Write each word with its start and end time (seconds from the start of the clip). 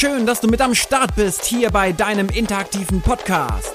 Schön, 0.00 0.24
dass 0.24 0.40
du 0.40 0.48
mit 0.48 0.62
am 0.62 0.74
Start 0.74 1.14
bist 1.14 1.44
hier 1.44 1.68
bei 1.68 1.92
deinem 1.92 2.30
interaktiven 2.30 3.02
Podcast. 3.02 3.74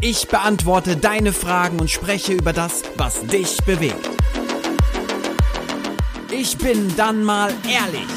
Ich 0.00 0.26
beantworte 0.26 0.96
deine 0.96 1.32
Fragen 1.32 1.78
und 1.78 1.88
spreche 1.88 2.32
über 2.32 2.52
das, 2.52 2.82
was 2.96 3.24
dich 3.24 3.58
bewegt. 3.58 4.10
Ich 6.28 6.58
bin 6.58 6.92
dann 6.96 7.22
mal 7.22 7.54
ehrlich. 7.72 8.08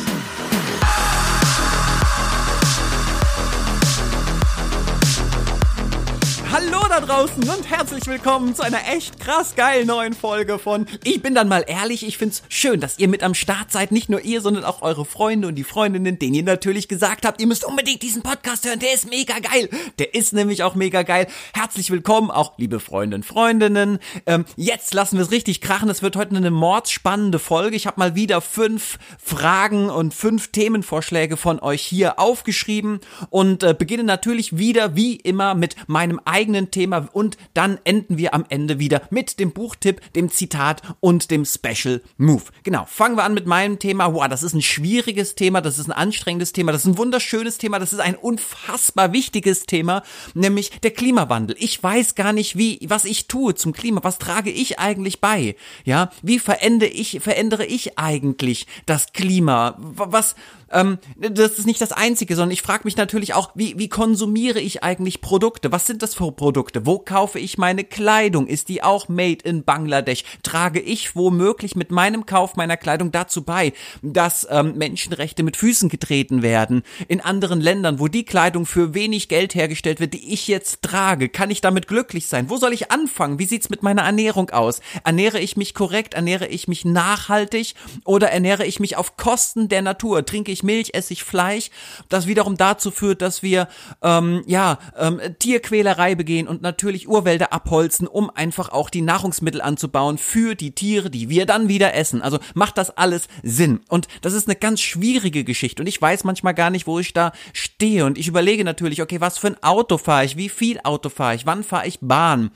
Hallo 6.54 6.86
da 6.88 7.00
draußen 7.00 7.50
und 7.50 7.68
herzlich 7.68 8.06
willkommen 8.06 8.54
zu 8.54 8.62
einer 8.62 8.88
echt 8.88 9.20
krass 9.20 9.56
geil 9.56 9.86
neuen 9.86 10.14
Folge 10.14 10.60
von 10.60 10.86
Ich 11.04 11.20
bin 11.20 11.34
dann 11.34 11.48
mal 11.48 11.66
ehrlich. 11.66 12.06
Ich 12.06 12.20
find's 12.20 12.44
schön, 12.48 12.80
dass 12.80 13.00
ihr 13.00 13.08
mit 13.08 13.24
am 13.24 13.34
Start 13.34 13.72
seid. 13.72 13.92
Nicht 13.92 14.08
nur 14.08 14.22
ihr, 14.22 14.40
sondern 14.40 14.64
auch 14.64 14.84
eure 14.84 15.04
Freunde 15.04 15.48
und 15.48 15.56
die 15.56 15.64
Freundinnen, 15.64 16.20
denen 16.20 16.36
ihr 16.36 16.44
natürlich 16.44 16.88
gesagt 16.88 17.26
habt, 17.26 17.42
ihr 17.42 17.48
müsst 17.48 17.66
unbedingt 17.66 18.04
diesen 18.04 18.22
Podcast 18.22 18.68
hören. 18.68 18.78
Der 18.78 18.94
ist 18.94 19.10
mega 19.10 19.40
geil. 19.40 19.68
Der 19.98 20.14
ist 20.14 20.34
nämlich 20.34 20.62
auch 20.62 20.76
mega 20.76 21.02
geil. 21.02 21.26
Herzlich 21.56 21.90
willkommen, 21.90 22.30
auch 22.30 22.56
liebe 22.60 22.80
Freundinnen, 22.80 23.24
Freundinnen. 23.24 23.98
Ähm, 24.28 24.46
jetzt 24.56 24.94
lassen 24.94 25.18
wir 25.18 25.24
es 25.24 25.32
richtig 25.32 25.60
krachen. 25.60 25.90
Es 25.90 26.04
wird 26.04 26.16
heute 26.16 26.36
eine 26.36 26.52
mordspannende 26.52 27.40
Folge. 27.40 27.76
Ich 27.76 27.88
habe 27.88 28.00
mal 28.00 28.14
wieder 28.14 28.42
fünf 28.42 29.00
Fragen 29.18 29.90
und 29.90 30.14
fünf 30.14 30.52
Themenvorschläge 30.52 31.36
von 31.36 31.60
euch 31.62 31.82
hier 31.82 32.20
aufgeschrieben 32.20 33.00
und 33.32 33.64
äh, 33.64 33.74
beginne 33.74 34.04
natürlich 34.04 34.56
wieder 34.56 34.96
wie 34.96 35.16
immer 35.16 35.56
mit 35.56 35.78
meinem 35.88 36.20
eigenen 36.26 36.43
eigenen 36.44 36.72
Thema 36.72 37.08
und 37.14 37.38
dann 37.54 37.80
enden 37.86 38.18
wir 38.18 38.34
am 38.34 38.46
Ende 38.50 38.78
wieder 38.78 39.04
mit 39.12 39.40
dem 39.40 39.54
Buchtipp, 39.54 40.02
dem 40.14 40.30
Zitat 40.30 40.82
und 41.00 41.32
dem 41.32 41.46
Special 41.46 42.02
Move. 42.18 42.44
Genau, 42.64 42.86
fangen 42.86 43.16
wir 43.16 43.24
an 43.24 43.34
mit 43.34 43.46
meinem 43.46 43.80
Thema. 43.80 44.14
Wow, 44.14 44.28
das 44.28 44.44
ist 44.44 44.54
ein 44.54 44.62
schwieriges 44.62 45.36
Thema, 45.36 45.62
das 45.62 45.80
ist 45.80 45.88
ein 45.88 45.94
anstrengendes 45.94 46.52
Thema, 46.52 46.74
das 46.74 46.82
ist 46.82 46.88
ein 46.88 46.98
wunderschönes 46.98 47.58
Thema, 47.60 47.80
das 47.80 47.94
ist 47.94 48.02
ein 48.02 48.16
unfassbar 48.16 49.14
wichtiges 49.14 49.66
Thema, 49.66 50.04
nämlich 50.34 50.82
der 50.82 50.92
Klimawandel. 50.92 51.56
Ich 51.60 51.82
weiß 51.82 52.16
gar 52.16 52.34
nicht, 52.34 52.58
wie, 52.58 52.80
was 52.90 53.06
ich 53.06 53.28
tue 53.28 53.56
zum 53.56 53.72
Klima, 53.72 54.04
was 54.04 54.18
trage 54.18 54.52
ich 54.52 54.80
eigentlich 54.80 55.22
bei? 55.22 55.56
Ja, 55.86 56.12
wie 56.22 56.40
verändere 56.40 56.90
ich, 56.90 57.22
verändere 57.22 57.66
ich 57.66 57.98
eigentlich 57.98 58.68
das 58.86 59.14
Klima? 59.14 59.78
Was, 59.80 60.36
ähm, 60.74 60.98
das 61.18 61.60
ist 61.60 61.66
nicht 61.66 61.82
das 61.82 61.92
Einzige, 61.92 62.36
sondern 62.36 62.52
ich 62.52 62.62
frage 62.62 62.82
mich 62.86 62.98
natürlich 62.98 63.34
auch, 63.34 63.52
wie, 63.56 63.78
wie 63.78 63.90
konsumiere 63.90 64.60
ich 64.60 64.84
eigentlich 64.84 65.22
Produkte? 65.22 65.72
Was 65.72 65.88
sind 65.88 66.02
das 66.02 66.16
für 66.16 66.32
Produkte? 66.32 66.86
Wo 66.86 67.00
kaufe 67.00 67.40
ich 67.40 67.58
meine 67.58 67.84
Kleidung? 67.84 68.48
Ist 68.48 68.70
die 68.70 68.84
auch 68.84 69.08
made 69.08 69.44
in 69.44 69.64
Bangladesch? 69.64 70.24
Trage 70.42 70.80
ich 70.80 71.16
womöglich 71.16 71.76
mit 71.76 71.92
meinem 71.92 72.26
Kauf 72.26 72.56
meiner 72.56 72.78
Kleidung 72.78 73.12
dazu 73.12 73.44
bei, 73.44 73.74
dass 74.02 74.48
ähm, 74.50 74.74
Menschenrechte 74.76 75.44
mit 75.44 75.58
Füßen 75.58 75.90
getreten 75.90 76.42
werden? 76.42 76.84
In 77.08 77.22
anderen 77.22 77.62
Ländern, 77.62 78.00
wo 78.00 78.08
die 78.08 78.26
Kleidung 78.26 78.66
für 78.66 78.94
wenig 78.94 79.30
Geld 79.30 79.56
hergestellt 79.56 80.00
wird, 80.00 80.14
die 80.14 80.34
ich 80.34 80.48
jetzt 80.48 80.82
trage, 80.82 81.30
kann 81.30 81.52
ich 81.52 81.62
damit 81.62 81.88
glücklich 81.88 82.28
sein? 82.28 82.50
Wo 82.50 82.58
soll 82.58 82.74
ich 82.74 82.92
anfangen? 82.92 83.38
Wie 83.38 83.46
sieht's 83.46 83.70
mit 83.70 83.84
meiner 83.84 84.02
Ernährung 84.04 84.50
aus? 84.50 84.82
Ernähre 85.04 85.40
ich 85.40 85.56
mich 85.58 85.74
korrekt? 85.74 86.16
Ernähre 86.16 86.48
ich 86.48 86.68
mich 86.68 86.84
nachhaltig? 86.84 87.76
Oder 88.06 88.32
ernähre 88.32 88.66
ich 88.66 88.80
mich 88.80 88.98
auf 88.98 89.18
Kosten 89.18 89.70
der 89.70 89.82
Natur? 89.82 90.26
Trinke 90.26 90.52
ich 90.52 90.63
Milch, 90.64 90.94
esse 90.94 91.14
ich 91.14 91.24
Fleisch, 91.24 91.70
das 92.10 92.28
wiederum 92.28 92.58
dazu 92.58 92.92
führt, 92.92 93.22
dass 93.22 93.44
wir 93.44 93.68
ähm, 94.02 94.44
ja 94.48 94.80
ähm, 94.98 95.20
Tierquälerei 95.40 96.16
begehen 96.16 96.48
und 96.48 96.62
natürlich 96.62 97.08
Urwälder 97.08 97.54
abholzen, 97.54 98.08
um 98.08 98.30
einfach 98.30 98.70
auch 98.70 98.90
die 98.90 99.02
Nahrungsmittel 99.02 99.62
anzubauen 99.62 100.18
für 100.18 100.56
die 100.56 100.72
Tiere, 100.72 101.10
die 101.10 101.30
wir 101.30 101.46
dann 101.46 101.68
wieder 101.68 101.94
essen. 101.94 102.22
Also 102.22 102.40
macht 102.54 102.78
das 102.78 102.98
alles 102.98 103.28
Sinn. 103.44 103.82
Und 103.90 104.08
das 104.22 104.34
ist 104.34 104.48
eine 104.48 104.56
ganz 104.56 104.82
schwierige 104.82 105.44
Geschichte 105.44 105.82
und 105.82 105.88
ich 105.88 106.02
weiß 106.02 106.24
manchmal 106.24 106.54
gar 106.54 106.70
nicht, 106.70 106.88
wo 106.88 107.00
ich 107.00 107.14
da 107.14 107.32
stehe 107.54 108.06
und 108.06 108.18
ich 108.18 108.28
überlege 108.28 108.64
natürlich, 108.64 109.02
okay, 109.02 109.22
was 109.22 109.38
für 109.38 109.48
ein 109.48 109.64
Auto 109.64 109.98
fahre 109.98 110.26
ich, 110.26 110.38
wie 110.38 110.50
viel 110.50 110.80
Auto 110.84 111.10
fahre 111.10 111.36
ich, 111.36 111.46
wann 111.46 111.64
fahre 111.64 111.88
ich 111.88 112.00
Bahn. 112.02 112.52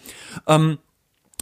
Ähm, 0.47 0.79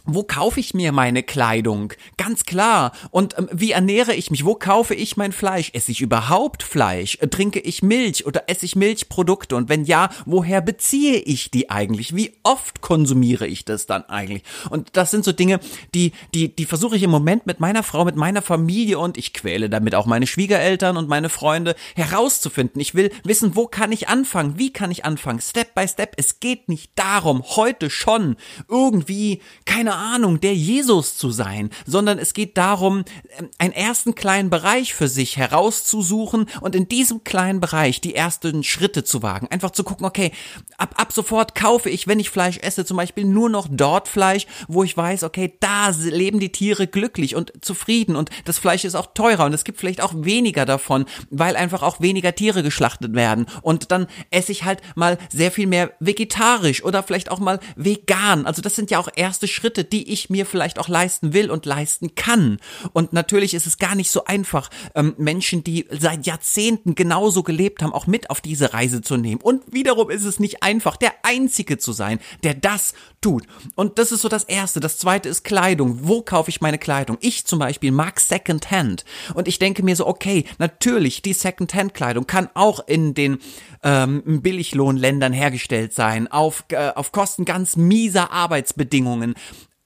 wo 0.06 0.22
kaufe 0.22 0.60
ich 0.60 0.74
mir 0.74 0.92
meine 0.92 1.22
Kleidung? 1.22 1.92
Ganz 2.16 2.44
klar. 2.44 2.92
Und 3.10 3.36
ähm, 3.38 3.48
wie 3.52 3.72
ernähre 3.72 4.14
ich 4.14 4.30
mich? 4.30 4.44
Wo 4.44 4.54
kaufe 4.54 4.94
ich 4.94 5.16
mein 5.16 5.32
Fleisch? 5.32 5.70
Esse 5.74 5.92
ich 5.92 6.00
überhaupt 6.00 6.62
Fleisch? 6.62 7.18
Äh, 7.20 7.28
trinke 7.28 7.60
ich 7.60 7.82
Milch 7.82 8.26
oder 8.26 8.48
esse 8.48 8.64
ich 8.64 8.76
Milchprodukte? 8.76 9.56
Und 9.56 9.68
wenn 9.68 9.84
ja, 9.84 10.10
woher 10.24 10.60
beziehe 10.60 11.16
ich 11.16 11.50
die 11.50 11.70
eigentlich? 11.70 12.14
Wie 12.14 12.32
oft 12.42 12.80
konsumiere 12.80 13.46
ich 13.46 13.64
das 13.64 13.86
dann 13.86 14.04
eigentlich? 14.04 14.42
Und 14.70 14.96
das 14.96 15.10
sind 15.10 15.24
so 15.24 15.32
Dinge, 15.32 15.60
die, 15.94 16.12
die, 16.34 16.54
die 16.54 16.64
versuche 16.64 16.96
ich 16.96 17.02
im 17.02 17.10
Moment 17.10 17.46
mit 17.46 17.60
meiner 17.60 17.82
Frau, 17.82 18.04
mit 18.04 18.16
meiner 18.16 18.42
Familie 18.42 18.98
und 18.98 19.18
ich 19.18 19.32
quäle 19.32 19.68
damit 19.68 19.94
auch 19.94 20.06
meine 20.06 20.26
Schwiegereltern 20.26 20.96
und 20.96 21.08
meine 21.08 21.28
Freunde 21.28 21.74
herauszufinden. 21.94 22.80
Ich 22.80 22.94
will 22.94 23.10
wissen, 23.24 23.56
wo 23.56 23.66
kann 23.66 23.92
ich 23.92 24.08
anfangen? 24.08 24.58
Wie 24.58 24.72
kann 24.72 24.90
ich 24.90 25.04
anfangen? 25.04 25.40
Step 25.40 25.74
by 25.74 25.88
Step. 25.88 26.14
Es 26.16 26.40
geht 26.40 26.68
nicht 26.68 26.92
darum, 26.94 27.42
heute 27.56 27.90
schon 27.90 28.36
irgendwie, 28.68 29.40
keine 29.64 29.95
Ahnung, 29.96 30.40
der 30.40 30.54
Jesus 30.54 31.16
zu 31.16 31.30
sein, 31.30 31.70
sondern 31.86 32.18
es 32.18 32.34
geht 32.34 32.56
darum, 32.56 33.04
ähm, 33.38 33.48
einen 33.58 33.72
ersten 33.72 34.14
kleinen 34.14 34.50
Bereich 34.50 34.94
für 34.94 35.08
sich 35.08 35.36
herauszusuchen 35.36 36.46
und 36.60 36.74
in 36.74 36.88
diesem 36.88 37.24
kleinen 37.24 37.60
Bereich 37.60 38.00
die 38.00 38.14
ersten 38.14 38.62
Schritte 38.62 39.04
zu 39.04 39.22
wagen. 39.22 39.48
Einfach 39.50 39.70
zu 39.70 39.84
gucken, 39.84 40.06
okay, 40.06 40.32
ab, 40.78 40.94
ab 40.96 41.12
sofort 41.12 41.54
kaufe 41.54 41.90
ich, 41.90 42.06
wenn 42.06 42.20
ich 42.20 42.30
Fleisch 42.30 42.58
esse, 42.58 42.84
zum 42.84 42.96
Beispiel 42.96 43.24
nur 43.24 43.48
noch 43.48 43.68
dort 43.70 44.08
Fleisch, 44.08 44.46
wo 44.68 44.84
ich 44.84 44.96
weiß, 44.96 45.24
okay, 45.24 45.54
da 45.60 45.90
leben 45.90 46.40
die 46.40 46.52
Tiere 46.52 46.86
glücklich 46.86 47.34
und 47.34 47.52
zufrieden 47.60 48.16
und 48.16 48.30
das 48.44 48.58
Fleisch 48.58 48.84
ist 48.84 48.94
auch 48.94 49.14
teurer 49.14 49.44
und 49.44 49.52
es 49.52 49.64
gibt 49.64 49.78
vielleicht 49.78 50.00
auch 50.00 50.12
weniger 50.14 50.64
davon, 50.64 51.06
weil 51.30 51.56
einfach 51.56 51.82
auch 51.82 52.00
weniger 52.00 52.34
Tiere 52.34 52.62
geschlachtet 52.62 53.14
werden. 53.14 53.46
Und 53.62 53.90
dann 53.90 54.06
esse 54.30 54.52
ich 54.52 54.64
halt 54.64 54.82
mal 54.94 55.18
sehr 55.30 55.50
viel 55.50 55.66
mehr 55.66 55.92
vegetarisch 56.00 56.84
oder 56.84 57.02
vielleicht 57.02 57.30
auch 57.30 57.38
mal 57.38 57.60
vegan. 57.76 58.46
Also 58.46 58.62
das 58.62 58.76
sind 58.76 58.90
ja 58.90 58.98
auch 58.98 59.08
erste 59.14 59.48
Schritte, 59.48 59.84
die 59.92 60.12
ich 60.12 60.30
mir 60.30 60.46
vielleicht 60.46 60.78
auch 60.78 60.88
leisten 60.88 61.32
will 61.32 61.50
und 61.50 61.66
leisten 61.66 62.14
kann. 62.14 62.58
Und 62.92 63.12
natürlich 63.12 63.54
ist 63.54 63.66
es 63.66 63.78
gar 63.78 63.94
nicht 63.94 64.10
so 64.10 64.24
einfach, 64.24 64.70
ähm, 64.94 65.14
Menschen, 65.18 65.64
die 65.64 65.86
seit 65.90 66.26
Jahrzehnten 66.26 66.94
genauso 66.94 67.42
gelebt 67.42 67.82
haben, 67.82 67.92
auch 67.92 68.06
mit 68.06 68.30
auf 68.30 68.40
diese 68.40 68.72
Reise 68.72 69.02
zu 69.02 69.16
nehmen. 69.16 69.40
Und 69.40 69.72
wiederum 69.72 70.10
ist 70.10 70.24
es 70.24 70.40
nicht 70.40 70.62
einfach, 70.62 70.96
der 70.96 71.12
Einzige 71.22 71.78
zu 71.78 71.92
sein, 71.92 72.18
der 72.42 72.54
das 72.54 72.94
tut. 73.20 73.44
Und 73.74 73.98
das 73.98 74.12
ist 74.12 74.22
so 74.22 74.28
das 74.28 74.44
Erste. 74.44 74.80
Das 74.80 74.98
Zweite 74.98 75.28
ist 75.28 75.44
Kleidung. 75.44 76.00
Wo 76.02 76.22
kaufe 76.22 76.50
ich 76.50 76.60
meine 76.60 76.78
Kleidung? 76.78 77.18
Ich 77.20 77.46
zum 77.46 77.58
Beispiel 77.58 77.92
mag 77.92 78.20
Secondhand. 78.20 79.04
Und 79.34 79.48
ich 79.48 79.58
denke 79.58 79.82
mir 79.82 79.96
so, 79.96 80.06
okay, 80.06 80.44
natürlich, 80.58 81.22
die 81.22 81.32
Secondhand-Kleidung 81.32 82.26
kann 82.26 82.48
auch 82.54 82.86
in 82.86 83.14
den 83.14 83.38
ähm, 83.82 84.22
Billiglohnländern 84.42 85.32
hergestellt 85.32 85.92
sein, 85.92 86.28
auf, 86.28 86.64
äh, 86.70 86.92
auf 86.94 87.12
Kosten 87.12 87.44
ganz 87.44 87.76
mieser 87.76 88.32
Arbeitsbedingungen. 88.32 89.34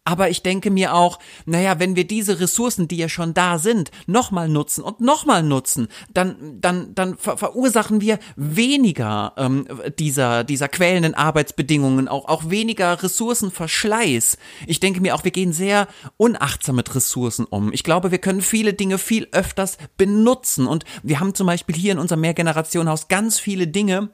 Aber 0.05 0.31
ich 0.31 0.43
denke 0.43 0.71
mir 0.71 0.95
auch, 0.95 1.19
naja, 1.45 1.79
wenn 1.79 1.95
wir 1.95 2.07
diese 2.07 2.41
Ressourcen, 2.41 2.89
die 2.89 2.97
ja 2.97 3.09
schon 3.11 3.35
da 3.35 3.59
sind, 3.59 3.91
nochmal 4.07 4.49
nutzen 4.49 4.83
und 4.83 5.01
nochmal 5.01 5.43
nutzen, 5.43 5.89
dann, 6.15 6.59
dann, 6.61 6.95
dann 6.95 7.19
ver 7.19 7.37
verursachen 7.37 8.01
wir 8.01 8.19
weniger 8.35 9.35
ähm, 9.37 9.67
dieser, 9.99 10.43
dieser 10.43 10.69
quälenden 10.69 11.15
Arbeitsbedingungen, 11.15 12.09
auch, 12.09 12.29
auch 12.29 12.49
weniger 12.49 13.03
Ressourcenverschleiß. 13.03 14.39
Ich 14.67 14.81
denke 14.81 15.03
mir 15.03 15.15
auch, 15.15 15.25
wir 15.25 15.33
gehen 15.33 15.53
sehr 15.53 15.87
unachtsam 16.17 16.77
mit 16.77 16.95
Ressourcen 16.95 17.45
um. 17.45 17.71
Ich 17.73 17.85
glaube, 17.85 18.11
wir 18.11 18.19
können 18.19 18.41
viele 18.41 18.73
Dinge 18.73 18.97
viel 18.97 19.29
öfters 19.33 19.77
benutzen. 19.99 20.67
Und 20.67 20.85
wir 21.03 21.21
haben 21.21 21.35
zum 21.35 21.47
Beispiel 21.47 21.77
hier 21.77 21.93
in 21.93 21.99
unserem 21.99 22.23
Mehrgenerationenhaus 22.23 23.09
ganz 23.09 23.39
viele 23.39 23.69
Dinge, 23.69 24.09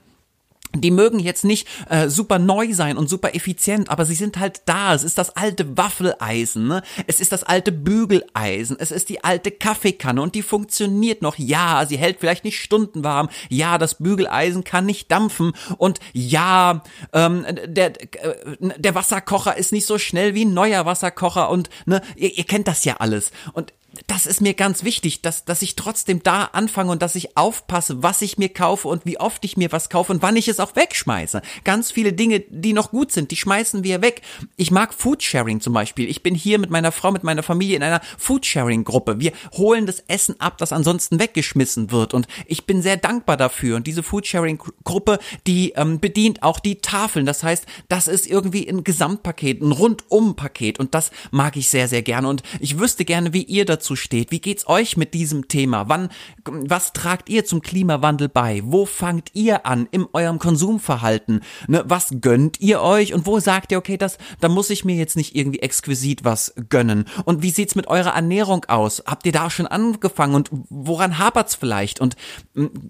die 0.74 0.90
mögen 0.90 1.18
jetzt 1.18 1.44
nicht 1.44 1.66
äh, 1.88 2.08
super 2.08 2.38
neu 2.38 2.72
sein 2.72 2.96
und 2.96 3.08
super 3.08 3.34
effizient, 3.34 3.90
aber 3.90 4.04
sie 4.04 4.14
sind 4.14 4.38
halt 4.38 4.62
da. 4.66 4.94
Es 4.94 5.04
ist 5.04 5.18
das 5.18 5.36
alte 5.36 5.76
Waffeleisen, 5.76 6.66
ne? 6.66 6.82
es 7.06 7.20
ist 7.20 7.32
das 7.32 7.44
alte 7.44 7.72
Bügeleisen, 7.72 8.76
es 8.78 8.90
ist 8.90 9.08
die 9.08 9.24
alte 9.24 9.50
Kaffeekanne 9.50 10.20
und 10.20 10.34
die 10.34 10.42
funktioniert 10.42 11.22
noch. 11.22 11.38
Ja, 11.38 11.84
sie 11.86 11.96
hält 11.98 12.18
vielleicht 12.20 12.44
nicht 12.44 12.60
Stunden 12.60 13.04
warm. 13.04 13.28
Ja, 13.48 13.78
das 13.78 13.96
Bügeleisen 13.96 14.64
kann 14.64 14.86
nicht 14.86 15.10
dampfen 15.10 15.52
und 15.78 16.00
ja, 16.12 16.82
ähm, 17.12 17.44
der 17.66 18.00
äh, 18.00 18.56
der 18.76 18.94
Wasserkocher 18.94 19.56
ist 19.56 19.72
nicht 19.72 19.86
so 19.86 19.98
schnell 19.98 20.34
wie 20.34 20.44
ein 20.44 20.54
neuer 20.54 20.86
Wasserkocher 20.86 21.50
und 21.50 21.70
ne, 21.86 22.02
ihr, 22.16 22.36
ihr 22.36 22.44
kennt 22.44 22.68
das 22.68 22.84
ja 22.84 22.96
alles 22.98 23.30
und 23.52 23.72
das 24.06 24.26
ist 24.26 24.40
mir 24.40 24.54
ganz 24.54 24.84
wichtig, 24.84 25.22
dass, 25.22 25.44
dass 25.44 25.62
ich 25.62 25.74
trotzdem 25.74 26.22
da 26.22 26.44
anfange 26.44 26.92
und 26.92 27.02
dass 27.02 27.16
ich 27.16 27.36
aufpasse, 27.36 28.02
was 28.04 28.22
ich 28.22 28.38
mir 28.38 28.48
kaufe 28.48 28.86
und 28.86 29.04
wie 29.04 29.18
oft 29.18 29.44
ich 29.44 29.56
mir 29.56 29.72
was 29.72 29.90
kaufe 29.90 30.12
und 30.12 30.22
wann 30.22 30.36
ich 30.36 30.46
es 30.46 30.60
auch 30.60 30.76
wegschmeiße. 30.76 31.42
Ganz 31.64 31.90
viele 31.90 32.12
Dinge, 32.12 32.40
die 32.48 32.72
noch 32.72 32.92
gut 32.92 33.10
sind, 33.10 33.32
die 33.32 33.36
schmeißen 33.36 33.82
wir 33.82 34.02
weg. 34.02 34.22
Ich 34.56 34.70
mag 34.70 34.94
Foodsharing 34.94 35.60
zum 35.60 35.72
Beispiel. 35.72 36.08
Ich 36.08 36.22
bin 36.22 36.36
hier 36.36 36.58
mit 36.58 36.70
meiner 36.70 36.92
Frau, 36.92 37.10
mit 37.10 37.24
meiner 37.24 37.42
Familie 37.42 37.76
in 37.76 37.82
einer 37.82 38.00
Foodsharing-Gruppe. 38.18 39.18
Wir 39.18 39.32
holen 39.54 39.86
das 39.86 40.00
Essen 40.06 40.40
ab, 40.40 40.58
das 40.58 40.72
ansonsten 40.72 41.18
weggeschmissen 41.18 41.90
wird 41.90 42.14
und 42.14 42.28
ich 42.46 42.64
bin 42.64 42.82
sehr 42.82 42.96
dankbar 42.96 43.36
dafür. 43.36 43.76
Und 43.76 43.88
diese 43.88 44.04
Foodsharing-Gruppe, 44.04 45.18
die 45.48 45.72
ähm, 45.72 45.98
bedient 45.98 46.44
auch 46.44 46.60
die 46.60 46.80
Tafeln. 46.80 47.26
Das 47.26 47.42
heißt, 47.42 47.66
das 47.88 48.06
ist 48.06 48.28
irgendwie 48.28 48.68
ein 48.68 48.84
Gesamtpaket, 48.84 49.62
ein 49.62 49.72
Rundum-Paket 49.72 50.78
und 50.78 50.94
das 50.94 51.10
mag 51.32 51.56
ich 51.56 51.68
sehr, 51.68 51.88
sehr 51.88 52.02
gerne 52.02 52.28
und 52.28 52.44
ich 52.60 52.78
wüsste 52.78 53.04
gerne, 53.04 53.32
wie 53.32 53.42
ihr 53.42 53.64
dazu 53.64 53.95
steht. 53.96 54.30
Wie 54.30 54.40
geht's 54.40 54.68
euch 54.68 54.96
mit 54.96 55.14
diesem 55.14 55.48
Thema? 55.48 55.88
Wann, 55.88 56.10
was 56.44 56.92
tragt 56.92 57.28
ihr 57.28 57.44
zum 57.44 57.62
Klimawandel 57.62 58.28
bei? 58.28 58.62
Wo 58.64 58.86
fangt 58.86 59.30
ihr 59.32 59.66
an 59.66 59.88
in 59.90 60.06
eurem 60.12 60.38
Konsumverhalten? 60.38 61.40
Ne, 61.66 61.84
was 61.86 62.08
gönnt 62.20 62.60
ihr 62.60 62.80
euch 62.80 63.14
und 63.14 63.26
wo 63.26 63.40
sagt 63.40 63.72
ihr, 63.72 63.78
okay, 63.78 63.96
das, 63.96 64.18
da 64.40 64.48
muss 64.48 64.70
ich 64.70 64.84
mir 64.84 64.96
jetzt 64.96 65.16
nicht 65.16 65.34
irgendwie 65.34 65.60
exquisit 65.60 66.24
was 66.24 66.54
gönnen? 66.68 67.06
Und 67.24 67.42
wie 67.42 67.50
sieht's 67.50 67.74
mit 67.74 67.88
eurer 67.88 68.14
Ernährung 68.14 68.64
aus? 68.66 69.02
Habt 69.06 69.26
ihr 69.26 69.32
da 69.32 69.50
schon 69.50 69.66
angefangen 69.66 70.34
und 70.34 70.50
woran 70.68 71.18
hapert's 71.18 71.54
vielleicht? 71.54 72.00
Und 72.00 72.16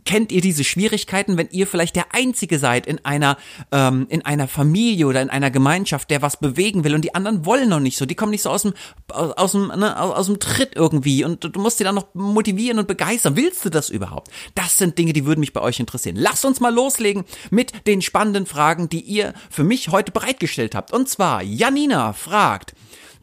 kennt 0.04 0.32
ihr 0.32 0.40
diese 0.40 0.64
Schwierigkeiten, 0.64 1.36
wenn 1.36 1.48
ihr 1.50 1.66
vielleicht 1.66 1.96
der 1.96 2.12
Einzige 2.12 2.58
seid 2.58 2.86
in 2.86 3.04
einer, 3.04 3.36
ähm, 3.72 4.06
in 4.08 4.24
einer 4.24 4.48
Familie 4.48 5.06
oder 5.06 5.22
in 5.22 5.30
einer 5.30 5.50
Gemeinschaft, 5.50 6.10
der 6.10 6.22
was 6.22 6.38
bewegen 6.38 6.84
will 6.84 6.94
und 6.94 7.02
die 7.02 7.14
anderen 7.14 7.44
wollen 7.44 7.68
noch 7.68 7.80
nicht 7.80 7.96
so, 7.96 8.06
die 8.06 8.14
kommen 8.14 8.30
nicht 8.30 8.42
so 8.42 8.50
aus 8.50 8.62
dem, 8.62 8.74
aus 9.08 9.52
dem, 9.52 9.68
ne, 9.68 10.00
aus 10.00 10.26
dem 10.26 10.38
Tritt 10.40 10.74
irgendwie 10.74 10.95
und 11.24 11.44
du 11.44 11.60
musst 11.60 11.78
sie 11.78 11.84
dann 11.84 11.94
noch 11.94 12.14
motivieren 12.14 12.78
und 12.78 12.88
begeistern. 12.88 13.36
Willst 13.36 13.64
du 13.64 13.70
das 13.70 13.90
überhaupt? 13.90 14.30
Das 14.54 14.76
sind 14.76 14.98
Dinge, 14.98 15.12
die 15.12 15.26
würden 15.26 15.40
mich 15.40 15.52
bei 15.52 15.60
euch 15.60 15.80
interessieren. 15.80 16.16
Lasst 16.16 16.44
uns 16.44 16.60
mal 16.60 16.74
loslegen 16.74 17.24
mit 17.50 17.86
den 17.86 18.02
spannenden 18.02 18.46
Fragen, 18.46 18.88
die 18.88 19.00
ihr 19.00 19.34
für 19.50 19.64
mich 19.64 19.88
heute 19.90 20.12
bereitgestellt 20.12 20.74
habt. 20.74 20.92
Und 20.92 21.08
zwar, 21.08 21.42
Janina 21.42 22.12
fragt, 22.12 22.74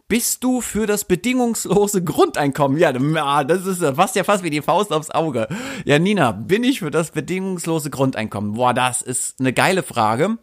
bist 0.07 0.43
du 0.43 0.61
für 0.61 0.85
das 0.85 1.05
bedingungslose 1.05 2.03
Grundeinkommen? 2.03 2.77
Ja, 2.77 2.91
das 3.43 3.65
ist 3.65 3.83
fast 3.95 4.15
ja 4.15 4.23
fast 4.23 4.43
wie 4.43 4.49
die 4.49 4.61
Faust 4.61 4.91
aufs 4.91 5.09
Auge. 5.09 5.47
Ja, 5.85 5.97
Nina, 5.97 6.33
bin 6.33 6.63
ich 6.63 6.79
für 6.79 6.91
das 6.91 7.11
bedingungslose 7.11 7.89
Grundeinkommen? 7.89 8.53
Boah, 8.53 8.73
das 8.73 9.01
ist 9.01 9.39
eine 9.39 9.53
geile 9.53 9.81
Frage. 9.81 10.37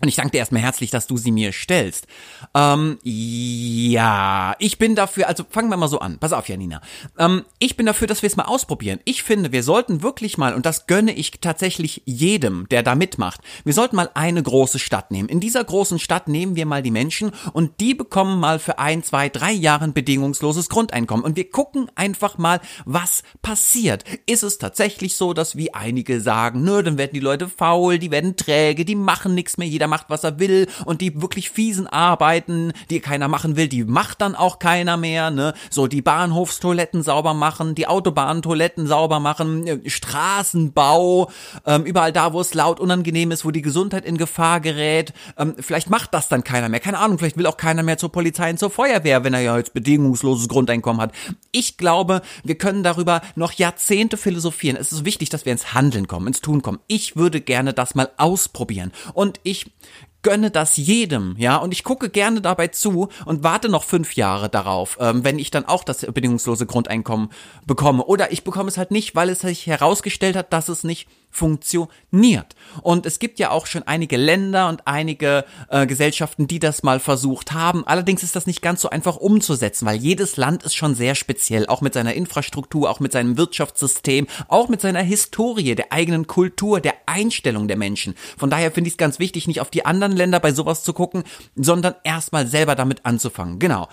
Und 0.00 0.08
ich 0.08 0.16
danke 0.16 0.32
dir 0.32 0.38
erstmal 0.38 0.62
herzlich, 0.62 0.90
dass 0.90 1.06
du 1.06 1.16
sie 1.16 1.30
mir 1.30 1.52
stellst. 1.52 2.06
Ähm, 2.54 2.98
ja, 3.02 4.54
ich 4.58 4.78
bin 4.78 4.94
dafür, 4.94 5.26
also 5.26 5.44
fangen 5.48 5.70
wir 5.70 5.78
mal 5.78 5.88
so 5.88 6.00
an. 6.00 6.18
Pass 6.18 6.34
auf, 6.34 6.48
Janina. 6.48 6.82
Ähm, 7.18 7.44
ich 7.58 7.76
bin 7.76 7.86
dafür, 7.86 8.06
dass 8.06 8.22
wir 8.22 8.26
es 8.26 8.36
mal 8.36 8.44
ausprobieren. 8.44 9.00
Ich 9.04 9.22
finde, 9.22 9.52
wir 9.52 9.62
sollten 9.62 10.02
wirklich 10.02 10.36
mal, 10.36 10.54
und 10.54 10.66
das 10.66 10.86
gönne 10.86 11.12
ich 11.12 11.32
tatsächlich 11.40 12.02
jedem, 12.04 12.68
der 12.68 12.82
da 12.82 12.94
mitmacht, 12.94 13.40
wir 13.64 13.72
sollten 13.72 13.96
mal 13.96 14.10
eine 14.12 14.42
große 14.42 14.78
Stadt 14.78 15.10
nehmen. 15.10 15.30
In 15.30 15.40
dieser 15.40 15.64
großen 15.64 15.98
Stadt 15.98 16.28
nehmen 16.28 16.56
wir 16.56 16.66
mal 16.66 16.82
die 16.82 16.90
Menschen 16.90 17.30
und 17.54 17.80
die 17.80 17.94
bekommen 17.94 18.38
mal 18.38 18.58
für 18.58 18.78
ein, 18.78 19.02
zwei, 19.02 19.30
drei 19.30 19.52
Jahre 19.52 19.84
ein 19.84 19.94
bedingungsloses 19.94 20.68
Grundeinkommen. 20.68 21.24
Und 21.24 21.36
wir 21.36 21.50
gucken 21.50 21.90
einfach 21.94 22.36
mal, 22.36 22.60
was 22.84 23.22
passiert. 23.40 24.04
Ist 24.26 24.42
es 24.42 24.58
tatsächlich 24.58 25.16
so, 25.16 25.32
dass 25.32 25.56
wie 25.56 25.72
einige 25.72 26.20
sagen, 26.20 26.62
nö, 26.64 26.82
dann 26.82 26.98
werden 26.98 27.12
die 27.14 27.20
Leute 27.20 27.48
faul, 27.48 27.98
die 27.98 28.10
werden 28.10 28.36
träge, 28.36 28.84
die 28.84 28.94
machen 28.94 29.34
nichts 29.34 29.56
mehr, 29.56 29.66
jeder 29.66 29.85
jeder 29.86 29.88
macht, 29.88 30.06
was 30.08 30.24
er 30.24 30.38
will 30.38 30.66
und 30.84 31.00
die 31.00 31.20
wirklich 31.20 31.50
fiesen 31.50 31.86
Arbeiten, 31.86 32.72
die 32.90 33.00
keiner 33.00 33.28
machen 33.28 33.56
will, 33.56 33.68
die 33.68 33.84
macht 33.84 34.20
dann 34.20 34.34
auch 34.34 34.58
keiner 34.58 34.96
mehr, 34.96 35.30
ne? 35.30 35.54
So 35.70 35.86
die 35.86 36.02
Bahnhofstoiletten 36.02 37.02
sauber 37.02 37.34
machen, 37.34 37.74
die 37.74 37.86
Autobahntoiletten 37.86 38.86
sauber 38.86 39.20
machen, 39.20 39.66
äh, 39.66 39.88
Straßenbau, 39.88 41.30
ähm, 41.64 41.84
überall 41.84 42.12
da, 42.12 42.32
wo 42.32 42.40
es 42.40 42.54
laut 42.54 42.80
unangenehm 42.80 43.30
ist, 43.30 43.44
wo 43.44 43.50
die 43.50 43.62
Gesundheit 43.62 44.04
in 44.04 44.16
Gefahr 44.16 44.60
gerät, 44.60 45.12
ähm, 45.38 45.54
vielleicht 45.58 45.90
macht 45.90 46.12
das 46.14 46.28
dann 46.28 46.42
keiner 46.42 46.68
mehr, 46.68 46.80
keine 46.80 46.98
Ahnung, 46.98 47.18
vielleicht 47.18 47.36
will 47.36 47.46
auch 47.46 47.56
keiner 47.56 47.82
mehr 47.82 47.98
zur 47.98 48.10
Polizei 48.10 48.50
und 48.50 48.58
zur 48.58 48.70
Feuerwehr, 48.70 49.24
wenn 49.24 49.34
er 49.34 49.40
ja 49.40 49.56
jetzt 49.56 49.74
bedingungsloses 49.74 50.48
Grundeinkommen 50.48 51.00
hat. 51.00 51.12
Ich 51.52 51.76
glaube, 51.76 52.22
wir 52.44 52.56
können 52.56 52.82
darüber 52.82 53.20
noch 53.34 53.52
Jahrzehnte 53.52 54.16
philosophieren. 54.16 54.76
Es 54.76 54.92
ist 54.92 55.04
wichtig, 55.04 55.30
dass 55.30 55.44
wir 55.44 55.52
ins 55.52 55.74
Handeln 55.74 56.08
kommen, 56.08 56.26
ins 56.26 56.40
Tun 56.40 56.62
kommen. 56.62 56.80
Ich 56.88 57.16
würde 57.16 57.40
gerne 57.40 57.72
das 57.72 57.94
mal 57.94 58.10
ausprobieren 58.16 58.92
und 59.14 59.40
ich 59.42 59.75
gönne 60.22 60.50
das 60.50 60.76
jedem, 60.76 61.36
ja, 61.38 61.56
und 61.56 61.72
ich 61.72 61.84
gucke 61.84 62.10
gerne 62.10 62.40
dabei 62.40 62.68
zu 62.68 63.08
und 63.24 63.44
warte 63.44 63.68
noch 63.68 63.84
fünf 63.84 64.14
Jahre 64.16 64.48
darauf, 64.48 64.98
ähm, 65.00 65.24
wenn 65.24 65.38
ich 65.38 65.50
dann 65.50 65.64
auch 65.64 65.84
das 65.84 66.00
bedingungslose 66.00 66.66
Grundeinkommen 66.66 67.30
bekomme. 67.66 68.04
Oder 68.04 68.32
ich 68.32 68.42
bekomme 68.42 68.68
es 68.68 68.78
halt 68.78 68.90
nicht, 68.90 69.14
weil 69.14 69.30
es 69.30 69.40
sich 69.40 69.66
herausgestellt 69.66 70.36
hat, 70.36 70.52
dass 70.52 70.68
es 70.68 70.84
nicht 70.84 71.08
funktioniert. 71.36 72.56
Und 72.82 73.06
es 73.06 73.18
gibt 73.18 73.38
ja 73.38 73.50
auch 73.50 73.66
schon 73.66 73.82
einige 73.82 74.16
Länder 74.16 74.68
und 74.68 74.86
einige 74.86 75.44
äh, 75.68 75.86
Gesellschaften, 75.86 76.48
die 76.48 76.58
das 76.58 76.82
mal 76.82 76.98
versucht 76.98 77.52
haben. 77.52 77.86
Allerdings 77.86 78.22
ist 78.22 78.34
das 78.34 78.46
nicht 78.46 78.62
ganz 78.62 78.80
so 78.80 78.90
einfach 78.90 79.16
umzusetzen, 79.16 79.86
weil 79.86 79.96
jedes 79.96 80.36
Land 80.36 80.62
ist 80.62 80.74
schon 80.74 80.94
sehr 80.94 81.14
speziell, 81.14 81.66
auch 81.66 81.82
mit 81.82 81.94
seiner 81.94 82.14
Infrastruktur, 82.14 82.90
auch 82.90 83.00
mit 83.00 83.12
seinem 83.12 83.36
Wirtschaftssystem, 83.36 84.26
auch 84.48 84.68
mit 84.68 84.80
seiner 84.80 85.02
Historie, 85.02 85.74
der 85.74 85.92
eigenen 85.92 86.26
Kultur, 86.26 86.80
der 86.80 86.94
Einstellung 87.04 87.68
der 87.68 87.76
Menschen. 87.76 88.14
Von 88.36 88.50
daher 88.50 88.72
finde 88.72 88.88
ich 88.88 88.94
es 88.94 88.98
ganz 88.98 89.18
wichtig, 89.18 89.46
nicht 89.46 89.60
auf 89.60 89.70
die 89.70 89.84
anderen 89.84 90.12
Länder 90.12 90.40
bei 90.40 90.52
sowas 90.52 90.82
zu 90.82 90.94
gucken, 90.94 91.24
sondern 91.54 91.94
erstmal 92.02 92.46
selber 92.46 92.74
damit 92.74 93.04
anzufangen. 93.04 93.58
Genau. 93.58 93.88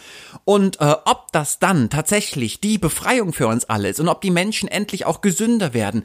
Und 0.45 0.79
äh, 0.79 0.95
ob 1.05 1.31
das 1.33 1.59
dann 1.59 1.89
tatsächlich 1.89 2.61
die 2.61 2.77
Befreiung 2.77 3.33
für 3.33 3.47
uns 3.47 3.65
alle 3.65 3.89
ist 3.89 3.99
und 3.99 4.07
ob 4.07 4.21
die 4.21 4.31
Menschen 4.31 4.69
endlich 4.69 5.05
auch 5.05 5.19
gesünder 5.21 5.73
werden, 5.73 6.03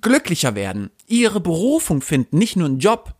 glücklicher 0.00 0.54
werden, 0.54 0.90
ihre 1.06 1.40
Berufung 1.40 2.00
finden, 2.00 2.38
nicht 2.38 2.56
nur 2.56 2.66
einen 2.66 2.78
Job, 2.78 3.14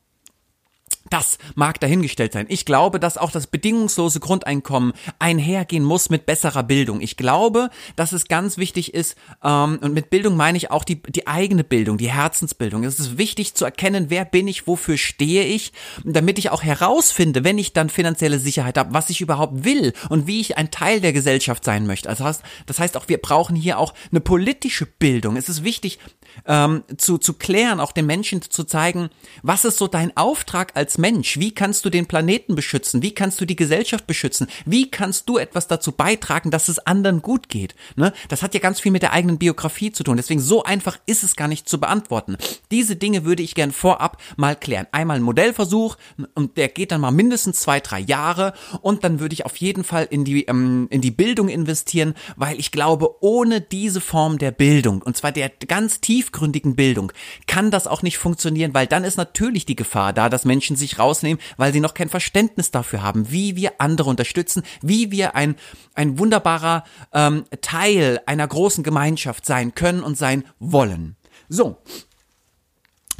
das 1.10 1.38
mag 1.54 1.80
dahingestellt 1.80 2.32
sein. 2.32 2.46
Ich 2.48 2.64
glaube, 2.64 2.98
dass 2.98 3.18
auch 3.18 3.30
das 3.30 3.46
bedingungslose 3.46 4.20
Grundeinkommen 4.20 4.94
einhergehen 5.18 5.84
muss 5.84 6.08
mit 6.08 6.26
besserer 6.26 6.62
Bildung. 6.62 7.00
Ich 7.00 7.16
glaube, 7.16 7.70
dass 7.94 8.12
es 8.12 8.26
ganz 8.26 8.56
wichtig 8.56 8.94
ist, 8.94 9.16
ähm, 9.42 9.78
und 9.82 9.92
mit 9.92 10.10
Bildung 10.10 10.36
meine 10.36 10.56
ich 10.56 10.70
auch 10.70 10.82
die, 10.82 11.02
die 11.02 11.26
eigene 11.26 11.62
Bildung, 11.62 11.98
die 11.98 12.10
Herzensbildung. 12.10 12.84
Es 12.84 12.98
ist 12.98 13.18
wichtig 13.18 13.54
zu 13.54 13.64
erkennen, 13.64 14.06
wer 14.08 14.24
bin 14.24 14.48
ich, 14.48 14.66
wofür 14.66 14.96
stehe 14.96 15.44
ich, 15.44 15.72
damit 16.04 16.38
ich 16.38 16.50
auch 16.50 16.62
herausfinde, 16.62 17.44
wenn 17.44 17.58
ich 17.58 17.72
dann 17.72 17.90
finanzielle 17.90 18.38
Sicherheit 18.38 18.78
habe, 18.78 18.94
was 18.94 19.10
ich 19.10 19.20
überhaupt 19.20 19.64
will 19.64 19.92
und 20.08 20.26
wie 20.26 20.40
ich 20.40 20.56
ein 20.56 20.70
Teil 20.70 21.00
der 21.00 21.12
Gesellschaft 21.12 21.64
sein 21.64 21.86
möchte. 21.86 22.08
Also 22.08 22.24
das 22.66 22.78
heißt 22.78 22.96
auch, 22.96 23.08
wir 23.08 23.18
brauchen 23.18 23.56
hier 23.56 23.78
auch 23.78 23.94
eine 24.10 24.20
politische 24.20 24.86
Bildung. 24.86 25.36
Es 25.36 25.48
ist 25.48 25.64
wichtig 25.64 25.98
ähm, 26.46 26.84
zu, 26.96 27.18
zu 27.18 27.34
klären, 27.34 27.80
auch 27.80 27.92
den 27.92 28.06
Menschen 28.06 28.42
zu 28.42 28.64
zeigen, 28.64 29.10
was 29.42 29.64
ist 29.64 29.78
so 29.78 29.88
dein 29.88 30.16
Auftrag 30.16 30.72
als 30.74 30.98
Mensch, 30.98 31.38
wie 31.38 31.52
kannst 31.54 31.84
du 31.84 31.90
den 31.90 32.06
Planeten 32.06 32.54
beschützen? 32.54 33.02
Wie 33.02 33.14
kannst 33.14 33.40
du 33.40 33.44
die 33.44 33.56
Gesellschaft 33.56 34.06
beschützen? 34.06 34.46
Wie 34.64 34.90
kannst 34.90 35.28
du 35.28 35.38
etwas 35.38 35.68
dazu 35.68 35.92
beitragen, 35.92 36.50
dass 36.50 36.68
es 36.68 36.78
anderen 36.78 37.22
gut 37.22 37.48
geht? 37.48 37.74
Ne? 37.96 38.12
Das 38.28 38.42
hat 38.42 38.54
ja 38.54 38.60
ganz 38.60 38.80
viel 38.80 38.92
mit 38.92 39.02
der 39.02 39.12
eigenen 39.12 39.38
Biografie 39.38 39.92
zu 39.92 40.04
tun. 40.04 40.16
Deswegen 40.16 40.40
so 40.40 40.62
einfach 40.64 40.98
ist 41.06 41.22
es 41.22 41.36
gar 41.36 41.48
nicht 41.48 41.68
zu 41.68 41.78
beantworten. 41.78 42.36
Diese 42.70 42.96
Dinge 42.96 43.24
würde 43.24 43.42
ich 43.42 43.54
gern 43.54 43.72
vorab 43.72 44.20
mal 44.36 44.56
klären. 44.56 44.86
Einmal 44.92 45.16
ein 45.16 45.22
Modellversuch 45.22 45.96
und 46.34 46.56
der 46.56 46.68
geht 46.68 46.92
dann 46.92 47.00
mal 47.00 47.10
mindestens 47.10 47.60
zwei, 47.60 47.80
drei 47.80 48.00
Jahre 48.00 48.54
und 48.80 49.04
dann 49.04 49.20
würde 49.20 49.34
ich 49.34 49.46
auf 49.46 49.56
jeden 49.56 49.84
Fall 49.84 50.06
in 50.10 50.24
die, 50.24 50.44
ähm, 50.44 50.86
in 50.90 51.00
die 51.00 51.10
Bildung 51.10 51.48
investieren, 51.48 52.14
weil 52.36 52.58
ich 52.58 52.70
glaube, 52.70 53.22
ohne 53.22 53.60
diese 53.60 54.00
Form 54.00 54.38
der 54.38 54.50
Bildung, 54.50 55.02
und 55.02 55.16
zwar 55.16 55.32
der 55.32 55.50
ganz 55.66 56.00
tiefgründigen 56.24 56.74
Bildung, 56.74 57.12
kann 57.46 57.70
das 57.70 57.86
auch 57.86 58.02
nicht 58.02 58.18
funktionieren, 58.18 58.74
weil 58.74 58.86
dann 58.86 59.04
ist 59.04 59.16
natürlich 59.16 59.66
die 59.66 59.76
Gefahr 59.76 60.12
da, 60.12 60.28
dass 60.28 60.44
Menschen 60.44 60.76
sich 60.76 60.98
rausnehmen, 60.98 61.42
weil 61.56 61.72
sie 61.72 61.80
noch 61.80 61.94
kein 61.94 62.08
Verständnis 62.08 62.70
dafür 62.70 63.02
haben, 63.02 63.30
wie 63.30 63.56
wir 63.56 63.72
andere 63.78 64.10
unterstützen, 64.10 64.62
wie 64.82 65.10
wir 65.10 65.34
ein, 65.34 65.56
ein 65.94 66.18
wunderbarer 66.18 66.84
ähm, 67.12 67.44
Teil 67.60 68.20
einer 68.26 68.46
großen 68.46 68.84
Gemeinschaft 68.84 69.46
sein 69.46 69.74
können 69.74 70.02
und 70.02 70.16
sein 70.16 70.44
wollen. 70.58 71.16
So. 71.48 71.78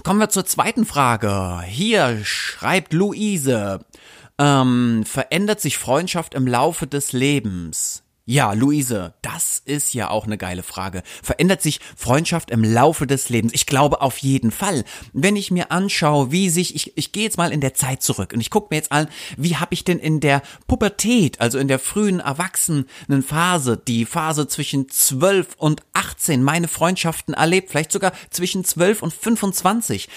Kommen 0.03 0.21
wir 0.21 0.29
zur 0.29 0.45
zweiten 0.45 0.85
Frage. 0.85 1.63
Hier 1.67 2.21
schreibt 2.25 2.93
Luise, 2.93 3.81
ähm, 4.39 5.05
verändert 5.07 5.61
sich 5.61 5.79
Freundschaft 5.79 6.35
im 6.35 6.47
Laufe 6.47 6.87
des 6.87 7.13
Lebens? 7.13 8.04
Ja, 8.27 8.55
Luise, 8.55 9.13
das 9.21 9.61
ist 9.67 9.93
ja 9.93 10.09
auch 10.09 10.25
eine 10.25 10.39
geile 10.39 10.63
Frage. 10.63 11.03
Verändert 11.23 11.61
sich 11.61 11.79
Freundschaft 11.95 12.51
im 12.51 12.65
Laufe 12.65 13.07
des 13.07 13.29
Lebens? 13.29 13.53
Ich 13.53 13.67
glaube 13.67 14.01
auf 14.01 14.17
jeden 14.17 14.51
Fall. 14.51 14.87
Wenn 15.13 15.37
ich 15.37 15.51
mir 15.51 15.71
anschaue, 15.71 16.33
wie 16.33 16.49
sich, 16.49 16.75
ich, 16.75 16.97
ich 16.97 17.13
gehe 17.13 17.25
jetzt 17.25 17.37
mal 17.37 17.53
in 17.53 17.61
der 17.61 17.75
Zeit 17.75 18.03
zurück 18.03 18.33
und 18.33 18.41
ich 18.41 18.49
gucke 18.49 18.69
mir 18.71 18.77
jetzt 18.77 18.93
an, 18.93 19.09
wie 19.37 19.57
habe 19.57 19.75
ich 19.75 19.85
denn 19.85 19.99
in 19.99 20.21
der 20.21 20.41
Pubertät, 20.67 21.43
also 21.43 21.59
in 21.59 21.69
der 21.69 21.79
frühen 21.79 22.21
Erwachsenenphase, 22.21 23.77
die 23.77 24.07
Phase 24.07 24.49
zwischen 24.49 24.89
12 24.89 25.57
und 25.59 25.83
18, 25.93 26.43
meine 26.43 26.69
Freundschaften 26.69 27.35
erlebt, 27.35 27.73
vielleicht 27.73 27.93
sogar 27.93 28.15
zwischen 28.31 28.65
12 28.65 29.03
und 29.03 29.13
25. 29.13 30.09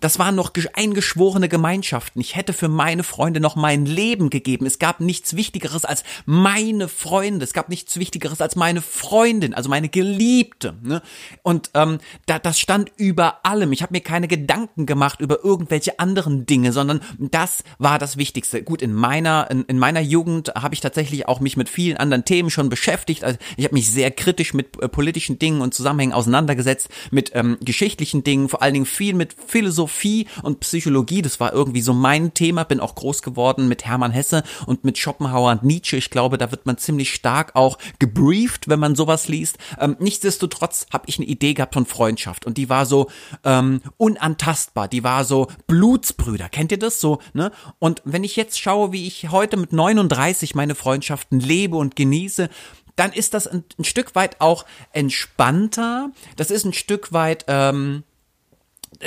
Das 0.00 0.18
waren 0.18 0.34
noch 0.34 0.52
eingeschworene 0.74 1.48
Gemeinschaften. 1.48 2.20
Ich 2.20 2.36
hätte 2.36 2.52
für 2.52 2.68
meine 2.68 3.04
Freunde 3.04 3.40
noch 3.40 3.56
mein 3.56 3.86
Leben 3.86 4.28
gegeben. 4.28 4.66
Es 4.66 4.78
gab 4.78 5.00
nichts 5.00 5.34
Wichtigeres 5.34 5.86
als 5.86 6.04
meine 6.26 6.88
Freunde 6.88 7.53
gab 7.54 7.68
nichts 7.68 7.98
Wichtigeres 7.98 8.40
als 8.40 8.56
meine 8.56 8.82
Freundin, 8.82 9.54
also 9.54 9.70
meine 9.70 9.88
Geliebte. 9.88 10.74
Ne? 10.82 11.00
Und 11.42 11.70
ähm, 11.74 11.98
da, 12.26 12.38
das 12.38 12.58
stand 12.58 12.92
über 12.96 13.46
allem. 13.46 13.72
Ich 13.72 13.82
habe 13.82 13.92
mir 13.92 14.00
keine 14.00 14.28
Gedanken 14.28 14.84
gemacht 14.84 15.20
über 15.20 15.42
irgendwelche 15.42 15.98
anderen 15.98 16.44
Dinge, 16.44 16.72
sondern 16.72 17.00
das 17.18 17.64
war 17.78 17.98
das 17.98 18.16
Wichtigste. 18.16 18.62
Gut, 18.62 18.82
in 18.82 18.92
meiner 18.92 19.50
in, 19.50 19.64
in 19.64 19.78
meiner 19.78 20.00
Jugend 20.00 20.52
habe 20.54 20.74
ich 20.74 20.80
tatsächlich 20.80 21.26
auch 21.28 21.40
mich 21.40 21.56
mit 21.56 21.68
vielen 21.68 21.96
anderen 21.96 22.24
Themen 22.24 22.50
schon 22.50 22.68
beschäftigt. 22.68 23.24
Also 23.24 23.38
ich 23.56 23.64
habe 23.64 23.74
mich 23.74 23.90
sehr 23.90 24.10
kritisch 24.10 24.54
mit 24.54 24.82
äh, 24.82 24.88
politischen 24.88 25.38
Dingen 25.38 25.60
und 25.60 25.74
Zusammenhängen 25.74 26.12
auseinandergesetzt, 26.12 26.88
mit 27.10 27.30
ähm, 27.34 27.56
geschichtlichen 27.60 28.24
Dingen, 28.24 28.48
vor 28.48 28.62
allen 28.62 28.74
Dingen 28.74 28.86
viel 28.86 29.14
mit 29.14 29.34
Philosophie 29.46 30.26
und 30.42 30.60
Psychologie. 30.60 31.22
Das 31.22 31.40
war 31.40 31.52
irgendwie 31.52 31.80
so 31.80 31.94
mein 31.94 32.34
Thema. 32.34 32.64
Bin 32.64 32.80
auch 32.80 32.94
groß 32.94 33.22
geworden 33.22 33.68
mit 33.68 33.84
Hermann 33.84 34.10
Hesse 34.10 34.42
und 34.66 34.84
mit 34.84 34.98
Schopenhauer 34.98 35.52
und 35.52 35.62
Nietzsche. 35.62 35.96
Ich 35.96 36.10
glaube, 36.10 36.38
da 36.38 36.50
wird 36.50 36.66
man 36.66 36.78
ziemlich 36.78 37.14
stark 37.14 37.43
auch 37.54 37.78
gebrieft, 37.98 38.68
wenn 38.68 38.80
man 38.80 38.96
sowas 38.96 39.28
liest. 39.28 39.58
Ähm, 39.78 39.96
nichtsdestotrotz 39.98 40.86
habe 40.92 41.04
ich 41.08 41.18
eine 41.18 41.26
Idee 41.26 41.54
gehabt 41.54 41.74
von 41.74 41.86
Freundschaft 41.86 42.46
und 42.46 42.58
die 42.58 42.68
war 42.68 42.86
so 42.86 43.10
ähm, 43.44 43.80
unantastbar. 43.96 44.88
Die 44.88 45.04
war 45.04 45.24
so 45.24 45.48
Blutsbrüder. 45.66 46.48
Kennt 46.48 46.72
ihr 46.72 46.78
das 46.78 47.00
so? 47.00 47.18
Ne? 47.32 47.50
Und 47.78 48.02
wenn 48.04 48.24
ich 48.24 48.36
jetzt 48.36 48.60
schaue, 48.60 48.92
wie 48.92 49.06
ich 49.06 49.30
heute 49.30 49.56
mit 49.56 49.72
39 49.72 50.54
meine 50.54 50.74
Freundschaften 50.74 51.40
lebe 51.40 51.76
und 51.76 51.96
genieße, 51.96 52.48
dann 52.96 53.12
ist 53.12 53.34
das 53.34 53.46
ein, 53.46 53.64
ein 53.78 53.84
Stück 53.84 54.14
weit 54.14 54.40
auch 54.40 54.64
entspannter. 54.92 56.10
Das 56.36 56.50
ist 56.50 56.64
ein 56.64 56.72
Stück 56.72 57.12
weit 57.12 57.44
ähm, 57.48 58.04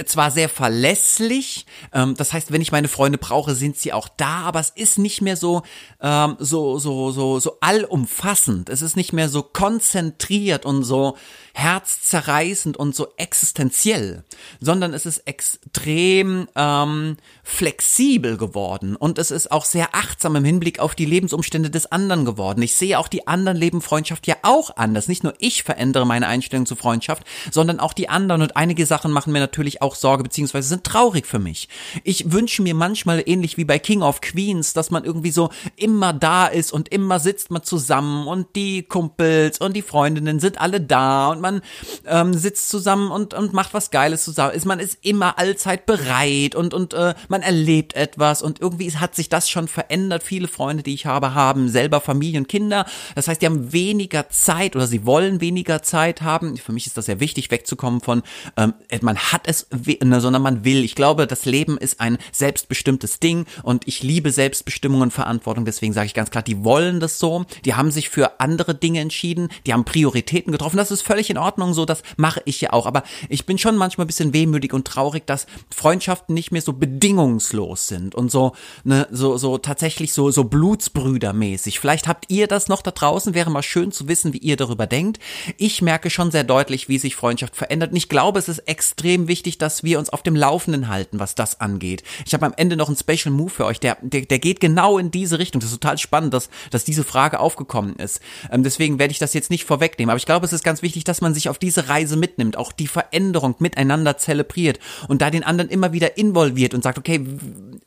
zwar 0.05 0.31
sehr 0.31 0.49
verlässlich, 0.49 1.65
ähm, 1.93 2.15
das 2.15 2.33
heißt, 2.33 2.51
wenn 2.51 2.61
ich 2.61 2.71
meine 2.71 2.87
Freunde 2.87 3.17
brauche, 3.17 3.55
sind 3.55 3.77
sie 3.77 3.93
auch 3.93 4.09
da, 4.09 4.41
aber 4.41 4.59
es 4.59 4.69
ist 4.69 4.97
nicht 4.97 5.21
mehr 5.21 5.37
so 5.37 5.63
ähm, 6.01 6.35
so 6.39 6.79
so 6.79 7.11
so 7.11 7.39
so 7.39 7.57
allumfassend. 7.61 8.69
Es 8.69 8.81
ist 8.81 8.95
nicht 8.95 9.13
mehr 9.13 9.29
so 9.29 9.43
konzentriert 9.43 10.65
und 10.65 10.83
so 10.83 11.17
herzzerreißend 11.53 12.77
und 12.77 12.95
so 12.95 13.07
existenziell, 13.17 14.23
sondern 14.59 14.93
es 14.93 15.07
ist 15.07 15.19
extrem 15.25 16.47
ähm, 16.55 17.17
flexibel 17.43 18.37
geworden 18.37 18.95
und 18.95 19.17
es 19.17 19.31
ist 19.31 19.51
auch 19.51 19.65
sehr 19.65 19.95
achtsam 19.95 20.35
im 20.35 20.45
Hinblick 20.45 20.79
auf 20.79 20.93
die 20.93 21.05
Lebensumstände 21.05 21.71
des 21.71 21.91
anderen 21.91 22.25
geworden. 22.25 22.61
Ich 22.61 22.75
sehe 22.75 22.99
auch 22.99 23.07
die 23.07 23.27
anderen 23.27 23.57
leben 23.57 23.81
Freundschaft 23.81 24.27
ja 24.27 24.35
auch 24.43 24.77
anders. 24.77 25.07
Nicht 25.07 25.23
nur 25.23 25.33
ich 25.39 25.63
verändere 25.63 26.05
meine 26.05 26.27
Einstellung 26.27 26.67
zur 26.67 26.77
Freundschaft, 26.77 27.23
sondern 27.51 27.79
auch 27.79 27.93
die 27.93 28.07
anderen 28.07 28.43
und 28.43 28.55
einige 28.55 28.85
Sachen 28.85 29.11
machen 29.11 29.33
mir 29.33 29.39
natürlich 29.39 29.81
auch 29.81 29.86
Sorge 29.95 30.23
beziehungsweise 30.23 30.69
sind 30.69 30.83
traurig 30.83 31.25
für 31.25 31.39
mich. 31.39 31.67
Ich 32.03 32.31
wünsche 32.31 32.61
mir 32.61 32.75
manchmal 32.75 33.23
ähnlich 33.25 33.57
wie 33.57 33.65
bei 33.65 33.79
King 33.79 34.03
of 34.03 34.21
Queens, 34.21 34.73
dass 34.73 34.91
man 34.91 35.03
irgendwie 35.03 35.31
so 35.31 35.49
immer 35.75 36.13
da 36.13 36.47
ist 36.47 36.71
und 36.71 36.89
immer 36.89 37.19
sitzt 37.19 37.51
man 37.51 37.63
zusammen 37.63 38.27
und 38.27 38.55
die 38.55 38.83
Kumpels 38.83 39.59
und 39.59 39.75
die 39.75 39.81
Freundinnen 39.81 40.39
sind 40.39 40.61
alle 40.61 40.81
da 40.81 41.29
und 41.29 41.41
man 41.41 41.47
man 41.47 41.61
ähm, 42.05 42.33
sitzt 42.33 42.69
zusammen 42.69 43.11
und, 43.11 43.33
und 43.33 43.53
macht 43.53 43.73
was 43.73 43.91
Geiles 43.91 44.23
zusammen. 44.23 44.53
Ist, 44.53 44.65
man 44.65 44.79
ist 44.79 44.97
immer 45.01 45.39
allzeit 45.39 45.85
bereit 45.85 46.55
und, 46.55 46.73
und 46.73 46.93
äh, 46.93 47.13
man 47.29 47.41
erlebt 47.41 47.95
etwas 47.95 48.41
und 48.41 48.59
irgendwie 48.59 48.91
hat 48.91 49.15
sich 49.15 49.29
das 49.29 49.49
schon 49.49 49.67
verändert. 49.67 50.23
Viele 50.23 50.47
Freunde, 50.47 50.83
die 50.83 50.93
ich 50.93 51.05
habe, 51.05 51.33
haben 51.33 51.69
selber 51.69 52.01
Familie 52.01 52.39
und 52.39 52.47
Kinder. 52.47 52.85
Das 53.15 53.27
heißt, 53.27 53.41
die 53.41 53.45
haben 53.45 53.71
weniger 53.71 54.29
Zeit 54.29 54.75
oder 54.75 54.87
sie 54.87 55.05
wollen 55.05 55.41
weniger 55.41 55.81
Zeit 55.83 56.21
haben. 56.21 56.57
Für 56.57 56.71
mich 56.71 56.87
ist 56.87 56.97
das 56.97 57.05
sehr 57.05 57.19
wichtig, 57.19 57.51
wegzukommen 57.51 58.01
von 58.01 58.23
ähm, 58.57 58.73
man 59.01 59.17
hat 59.17 59.47
es, 59.47 59.66
ne, 59.71 60.21
sondern 60.21 60.41
man 60.41 60.63
will. 60.63 60.83
Ich 60.83 60.95
glaube, 60.95 61.27
das 61.27 61.45
Leben 61.45 61.77
ist 61.77 61.99
ein 61.99 62.17
selbstbestimmtes 62.31 63.19
Ding 63.19 63.45
und 63.63 63.87
ich 63.87 64.03
liebe 64.03 64.31
Selbstbestimmung 64.31 65.01
und 65.01 65.11
Verantwortung. 65.11 65.65
Deswegen 65.65 65.93
sage 65.93 66.07
ich 66.07 66.13
ganz 66.13 66.31
klar, 66.31 66.43
die 66.43 66.63
wollen 66.63 66.99
das 66.99 67.19
so. 67.19 67.45
Die 67.65 67.75
haben 67.75 67.91
sich 67.91 68.09
für 68.09 68.39
andere 68.39 68.75
Dinge 68.75 68.99
entschieden. 68.99 69.49
Die 69.65 69.73
haben 69.73 69.85
Prioritäten 69.85 70.51
getroffen. 70.51 70.77
Das 70.77 70.91
ist 70.91 71.01
völlig 71.01 71.29
in 71.29 71.37
Ordnung, 71.37 71.73
so 71.73 71.85
das 71.85 72.03
mache 72.15 72.41
ich 72.45 72.61
ja 72.61 72.73
auch. 72.73 72.85
Aber 72.85 73.03
ich 73.29 73.45
bin 73.45 73.57
schon 73.57 73.77
manchmal 73.77 74.05
ein 74.05 74.07
bisschen 74.07 74.33
wehmütig 74.33 74.73
und 74.73 74.85
traurig, 74.85 75.25
dass 75.25 75.47
Freundschaften 75.73 76.33
nicht 76.33 76.51
mehr 76.51 76.61
so 76.61 76.73
bedingungslos 76.73 77.87
sind 77.87 78.15
und 78.15 78.31
so, 78.31 78.53
ne, 78.83 79.07
so, 79.11 79.37
so 79.37 79.57
tatsächlich 79.57 80.13
so, 80.13 80.31
so 80.31 80.43
Blutsbrüdermäßig. 80.43 81.79
Vielleicht 81.79 82.07
habt 82.07 82.25
ihr 82.29 82.47
das 82.47 82.67
noch 82.67 82.81
da 82.81 82.91
draußen, 82.91 83.33
wäre 83.33 83.49
mal 83.49 83.63
schön 83.63 83.91
zu 83.91 84.07
wissen, 84.07 84.33
wie 84.33 84.39
ihr 84.39 84.55
darüber 84.55 84.87
denkt. 84.87 85.19
Ich 85.57 85.81
merke 85.81 86.09
schon 86.09 86.31
sehr 86.31 86.43
deutlich, 86.43 86.89
wie 86.89 86.97
sich 86.97 87.15
Freundschaft 87.15 87.55
verändert. 87.55 87.91
Und 87.91 87.97
ich 87.97 88.09
glaube, 88.09 88.39
es 88.39 88.49
ist 88.49 88.59
extrem 88.59 89.27
wichtig, 89.27 89.56
dass 89.57 89.83
wir 89.83 89.99
uns 89.99 90.09
auf 90.09 90.23
dem 90.23 90.35
Laufenden 90.35 90.87
halten, 90.87 91.19
was 91.19 91.35
das 91.35 91.59
angeht. 91.59 92.03
Ich 92.25 92.33
habe 92.33 92.45
am 92.45 92.53
Ende 92.55 92.75
noch 92.75 92.87
einen 92.87 92.97
Special 92.97 93.33
Move 93.33 93.49
für 93.49 93.65
euch, 93.65 93.79
der, 93.79 93.97
der, 94.01 94.21
der 94.21 94.39
geht 94.39 94.59
genau 94.59 94.97
in 94.97 95.11
diese 95.11 95.39
Richtung. 95.39 95.61
Das 95.61 95.71
ist 95.71 95.81
total 95.81 95.97
spannend, 95.97 96.33
dass, 96.33 96.49
dass 96.71 96.83
diese 96.83 97.03
Frage 97.03 97.39
aufgekommen 97.39 97.95
ist. 97.95 98.21
Ähm, 98.51 98.63
deswegen 98.63 98.99
werde 98.99 99.11
ich 99.11 99.19
das 99.19 99.33
jetzt 99.33 99.49
nicht 99.49 99.65
vorwegnehmen. 99.65 100.09
Aber 100.09 100.17
ich 100.17 100.25
glaube, 100.25 100.45
es 100.45 100.53
ist 100.53 100.63
ganz 100.63 100.81
wichtig, 100.81 101.03
dass 101.03 101.21
man 101.21 101.33
sich 101.33 101.49
auf 101.49 101.57
diese 101.57 101.89
Reise 101.89 102.17
mitnimmt, 102.17 102.57
auch 102.57 102.71
die 102.71 102.87
Veränderung 102.87 103.55
miteinander 103.59 104.17
zelebriert 104.17 104.79
und 105.07 105.21
da 105.21 105.29
den 105.29 105.43
anderen 105.43 105.69
immer 105.69 105.93
wieder 105.93 106.17
involviert 106.17 106.73
und 106.73 106.83
sagt, 106.83 106.97
okay, 106.97 107.25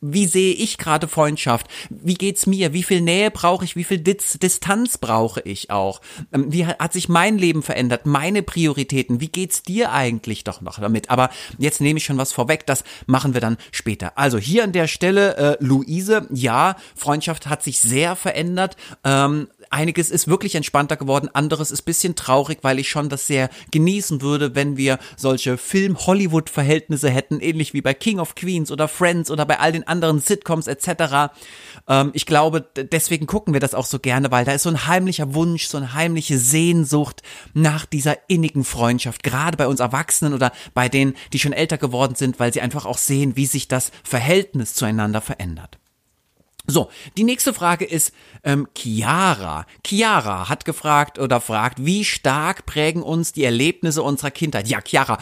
wie 0.01 0.25
sehe 0.25 0.53
ich 0.53 0.77
gerade 0.77 1.07
Freundschaft? 1.07 1.67
Wie 1.89 2.15
geht's 2.15 2.47
mir? 2.47 2.73
Wie 2.73 2.83
viel 2.83 3.01
Nähe 3.01 3.31
brauche 3.31 3.65
ich? 3.65 3.75
Wie 3.75 3.83
viel 3.83 3.99
Distanz 3.99 4.97
brauche 4.97 5.41
ich 5.41 5.69
auch? 5.69 6.01
Ähm, 6.33 6.51
wie 6.51 6.65
hat 6.65 6.93
sich 6.93 7.09
mein 7.09 7.37
Leben 7.37 7.61
verändert? 7.61 8.05
Meine 8.05 8.41
Prioritäten? 8.41 9.21
Wie 9.21 9.27
geht's 9.29 9.63
dir 9.63 9.91
eigentlich 9.91 10.43
doch 10.43 10.61
noch 10.61 10.79
damit? 10.79 11.09
Aber 11.09 11.29
jetzt 11.61 11.81
nehme 11.81 11.97
ich 11.97 12.05
schon 12.05 12.17
was 12.17 12.33
vorweg, 12.33 12.65
das 12.65 12.83
machen 13.05 13.33
wir 13.33 13.41
dann 13.41 13.57
später. 13.71 14.17
Also 14.17 14.37
hier 14.37 14.63
an 14.63 14.71
der 14.71 14.87
Stelle, 14.87 15.37
äh, 15.37 15.57
Luise, 15.59 16.27
ja, 16.31 16.75
Freundschaft 16.95 17.47
hat 17.47 17.63
sich 17.63 17.79
sehr 17.79 18.15
verändert. 18.15 18.75
Ähm, 19.03 19.47
einiges 19.71 20.11
ist 20.11 20.27
wirklich 20.27 20.55
entspannter 20.55 20.97
geworden, 20.97 21.29
anderes 21.33 21.71
ist 21.71 21.83
bisschen 21.83 22.15
traurig, 22.15 22.59
weil 22.61 22.79
ich 22.79 22.89
schon 22.89 23.09
das 23.09 23.27
sehr 23.27 23.49
genießen 23.71 24.21
würde, 24.21 24.55
wenn 24.55 24.77
wir 24.77 24.99
solche 25.17 25.57
Film-Hollywood-Verhältnisse 25.57 27.09
hätten, 27.09 27.39
ähnlich 27.39 27.73
wie 27.73 27.81
bei 27.81 27.93
King 27.93 28.19
of 28.19 28.35
Queens 28.35 28.71
oder 28.71 28.87
Friends 28.87 29.31
oder 29.31 29.45
bei 29.45 29.59
all 29.59 29.71
den 29.71 29.87
anderen 29.87 30.19
Sitcoms 30.19 30.67
etc. 30.67 31.33
Ähm, 31.87 32.11
ich 32.13 32.25
glaube, 32.25 32.67
deswegen 32.75 33.27
gucken 33.27 33.53
wir 33.53 33.61
das 33.61 33.73
auch 33.73 33.85
so 33.85 33.99
gerne, 33.99 34.31
weil 34.31 34.45
da 34.45 34.51
ist 34.51 34.63
so 34.63 34.69
ein 34.69 34.87
heimlicher 34.87 35.33
Wunsch, 35.33 35.67
so 35.67 35.77
eine 35.77 35.93
heimliche 35.93 36.37
Sehnsucht 36.37 37.21
nach 37.53 37.85
dieser 37.85 38.17
innigen 38.29 38.63
Freundschaft, 38.63 39.23
gerade 39.23 39.57
bei 39.57 39.67
uns 39.67 39.79
Erwachsenen 39.79 40.33
oder 40.33 40.51
bei 40.73 40.89
denen, 40.89 41.15
die 41.33 41.39
schon 41.39 41.53
älter 41.53 41.77
geworden 41.77 42.15
sind, 42.15 42.39
weil 42.39 42.53
sie 42.53 42.61
einfach 42.61 42.85
auch 42.85 42.97
sehen, 42.97 43.35
wie 43.35 43.45
sich 43.45 43.67
das 43.67 43.91
Verhältnis 44.03 44.73
zueinander 44.73 45.21
verändert. 45.21 45.80
So, 46.67 46.89
die 47.17 47.23
nächste 47.23 47.53
Frage 47.53 47.85
ist 47.85 48.13
ähm, 48.43 48.67
Chiara. 48.77 49.65
Chiara 49.85 50.47
hat 50.47 50.63
gefragt 50.63 51.17
oder 51.17 51.41
fragt, 51.41 51.83
wie 51.85 52.05
stark 52.05 52.67
prägen 52.67 53.01
uns 53.01 53.33
die 53.33 53.43
Erlebnisse 53.43 54.03
unserer 54.03 54.29
Kindheit? 54.29 54.67
Ja, 54.67 54.79
Chiara, 54.79 55.17